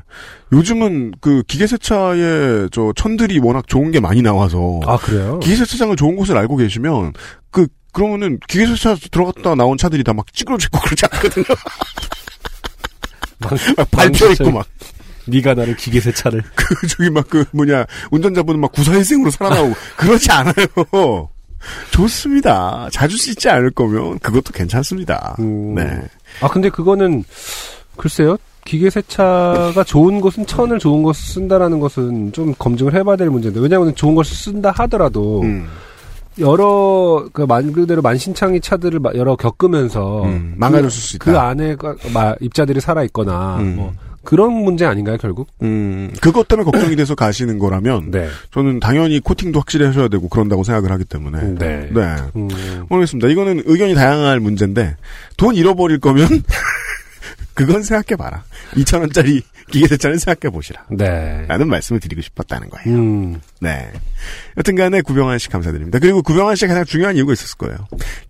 요즘은 0.52 1.12
그 1.20 1.42
기계 1.46 1.66
세차에 1.66 2.68
저 2.72 2.92
천들이 2.96 3.38
워낙 3.40 3.66
좋은 3.68 3.90
게 3.90 4.00
많이 4.00 4.22
나와서, 4.22 4.80
아, 4.86 4.96
그래요? 4.96 5.38
기계 5.40 5.56
세차장을 5.56 5.94
좋은 5.96 6.16
곳을 6.16 6.36
알고 6.38 6.56
계시면, 6.56 7.12
그, 7.50 7.66
그러면은 7.92 8.38
기계 8.48 8.66
세차 8.66 8.94
들어갔다 9.10 9.54
나온 9.54 9.76
차들이 9.76 10.02
다 10.02 10.12
막 10.14 10.32
찌그러지고 10.32 10.80
그러지 10.80 11.04
않거든요. 11.12 11.44
막 13.38 13.50
밟혀 13.90 14.30
있고 14.32 14.50
막. 14.50 14.66
네가 15.26 15.54
나를 15.54 15.76
기계세 15.76 16.12
차를. 16.12 16.42
그 16.54 16.86
저기 16.88 17.10
막 17.10 17.26
그 17.28 17.44
뭐냐 17.52 17.84
운전자분은 18.10 18.60
막 18.60 18.72
구사일생으로 18.72 19.30
살아나오고 19.30 19.74
그렇지 19.96 20.30
않아요. 20.30 21.28
좋습니다. 21.92 22.88
자주 22.92 23.16
씻지 23.16 23.48
않을 23.48 23.70
거면 23.70 24.18
그것도 24.18 24.52
괜찮습니다. 24.52 25.36
음. 25.38 25.74
네. 25.74 26.00
아, 26.40 26.48
근데 26.48 26.68
그거는, 26.68 27.24
글쎄요. 27.96 28.36
기계세차가 28.64 29.84
좋은 29.84 30.20
것은 30.20 30.46
천을 30.46 30.78
좋은 30.78 31.02
것을 31.02 31.22
쓴다라는 31.34 31.80
것은 31.80 32.32
좀 32.32 32.54
검증을 32.58 32.94
해봐야 32.94 33.16
될 33.16 33.28
문제인데, 33.30 33.60
왜냐하면 33.60 33.94
좋은 33.94 34.14
것을 34.14 34.36
쓴다 34.36 34.70
하더라도, 34.76 35.42
음, 35.42 35.66
여러, 36.38 37.28
그, 37.32 37.42
만, 37.42 37.72
그대로 37.72 38.02
만신창이 38.02 38.60
차들을 38.60 39.00
마- 39.00 39.10
여러 39.14 39.36
겪으면서, 39.36 40.24
음, 40.24 40.54
망가졌을 40.56 40.90
수 41.00 41.16
있다. 41.16 41.24
그 41.24 41.38
안에, 41.38 41.76
가- 41.76 41.94
마- 42.12 42.34
입자들이 42.40 42.80
살아 42.80 43.02
있거나, 43.04 43.58
음. 43.58 43.76
뭐, 43.76 43.92
그런 44.24 44.52
문제 44.52 44.84
아닌가요, 44.84 45.16
결국? 45.18 45.48
음, 45.62 46.12
그것 46.20 46.48
때문에 46.48 46.70
걱정이 46.70 46.96
돼서 46.96 47.14
가시는 47.14 47.58
거라면 47.58 48.10
네. 48.10 48.28
저는 48.52 48.80
당연히 48.80 49.20
코팅도 49.20 49.60
확실히 49.60 49.86
하셔야 49.86 50.08
되고 50.08 50.28
그런다고 50.28 50.64
생각을 50.64 50.90
하기 50.92 51.04
때문에 51.04 51.54
네. 51.58 51.90
네. 51.92 52.16
음, 52.36 52.48
모르겠습니다. 52.88 53.28
이거는 53.28 53.62
의견이 53.66 53.94
다양할 53.94 54.40
문제인데 54.40 54.96
돈 55.36 55.54
잃어버릴 55.54 55.98
거면 55.98 56.28
그건 57.54 57.82
생각해봐라. 57.82 58.44
2천 58.76 59.00
원짜리 59.00 59.42
기계세차는 59.70 60.18
생각해보시라. 60.18 60.84
네. 60.90 61.44
라는 61.48 61.68
말씀을 61.68 62.00
드리고 62.00 62.20
싶었다는 62.22 62.68
거예요. 62.70 62.98
음, 62.98 63.40
네. 63.60 63.90
여튼 64.56 64.74
간에 64.74 65.00
구병환 65.02 65.38
씨 65.38 65.48
감사드립니다. 65.48 65.98
그리고 65.98 66.22
구병환 66.22 66.56
씨가 66.56 66.68
가장 66.68 66.84
중요한 66.84 67.16
이유가 67.16 67.32
있었을 67.32 67.56
거예요. 67.58 67.76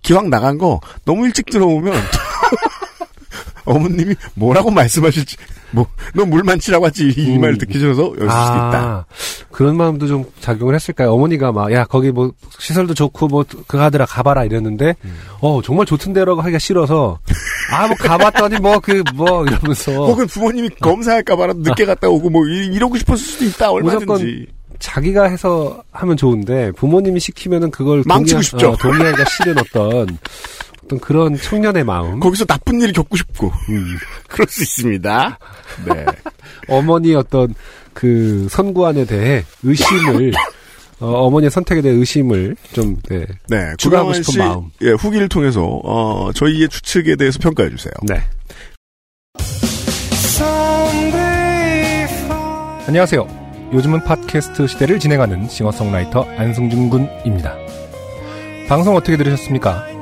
기왕 0.03 0.31
나간 0.31 0.59
거 0.59 0.81
너무 1.05 1.27
일찍 1.27 1.47
들어오면 1.47 1.95
어머님이 3.65 4.15
뭐라고 4.35 4.71
말씀하실지 4.71 5.37
뭐너물 6.15 6.43
많지라고 6.43 6.87
하지 6.87 7.09
이 7.17 7.37
음. 7.37 7.41
말 7.41 7.57
듣기 7.59 7.79
싫어서 7.79 8.03
열릴 8.19 8.19
수도 8.19 8.29
있다. 8.29 9.07
그런 9.51 9.77
마음도 9.77 10.07
좀 10.07 10.25
작용을 10.41 10.75
했을까요? 10.75 11.13
어머니가 11.13 11.53
막, 11.53 11.73
야, 11.73 11.85
거기 11.85 12.11
뭐, 12.11 12.33
시설도 12.59 12.93
좋고, 12.95 13.29
뭐, 13.29 13.45
그거 13.67 13.83
하더라, 13.83 14.05
가봐라, 14.07 14.45
이랬는데, 14.45 14.95
음. 15.05 15.17
어, 15.41 15.61
정말 15.63 15.87
좋던데라고 15.87 16.41
하기가 16.41 16.59
싫어서, 16.59 17.19
아, 17.71 17.87
뭐, 17.87 17.97
가봤더니 17.97 18.59
뭐, 18.61 18.79
그, 18.81 19.03
뭐, 19.15 19.45
이러면서. 19.47 19.93
혹은 19.93 20.27
부모님이 20.27 20.71
검사할까 20.81 21.37
봐라도 21.37 21.61
늦게 21.61 21.85
갔다 21.87 22.09
오고 22.09 22.31
뭐 22.31 22.47
이- 22.49 22.67
이러고 22.73 22.97
싶었을 22.99 23.25
수도 23.25 23.45
있다 23.45 23.71
얼마든지. 23.71 24.47
자기가 24.79 25.25
해서 25.25 25.83
하면 25.93 26.17
좋은데, 26.17 26.73
부모님이 26.73 27.21
시키면은 27.21 27.71
그걸 27.71 28.03
망치고 28.07 28.41
동의하- 28.41 28.43
싶죠. 28.43 28.71
어, 28.71 28.77
동의하기가 28.77 29.25
싫은 29.25 29.57
어떤, 29.59 30.19
어떤 30.93 31.01
그런 31.01 31.37
청년의 31.37 31.85
마음. 31.85 32.21
거기서 32.21 32.45
나쁜 32.45 32.81
일을 32.81 32.93
겪고 32.93 33.17
싶고 33.17 33.51
음. 33.71 33.97
그럴 34.29 34.47
수 34.49 34.63
있습니다. 34.63 35.39
네. 35.87 36.05
어머니의 36.69 37.17
어떤 37.17 37.55
그 37.95 38.47
선구안에 38.51 39.07
대해 39.07 39.45
의심을, 39.63 40.33
어, 41.01 41.31
머니의 41.31 41.51
선택에 41.51 41.81
대해 41.81 41.95
의심을 41.95 42.57
좀, 42.73 42.97
네. 43.09 43.27
네. 43.49 43.73
추가하고 43.79 44.13
싶은 44.15 44.33
씨, 44.33 44.39
마음. 44.39 44.71
예, 44.83 44.91
후기를 44.91 45.29
통해서 45.29 45.63
어, 45.63 46.31
저희의 46.35 46.69
추측에 46.69 47.17
대해서 47.17 47.39
평가해 47.39 47.71
주세요. 47.71 47.93
네. 48.03 48.23
안녕하세요. 52.87 53.71
요즘은 53.73 54.05
팟캐스트 54.05 54.67
시대를 54.67 54.99
진행하는 54.99 55.49
싱어송라이터 55.49 56.27
안승준 56.37 56.91
군입니다. 56.91 57.57
방송 58.69 58.97
어떻게 58.97 59.17
들으셨습니까? 59.17 60.02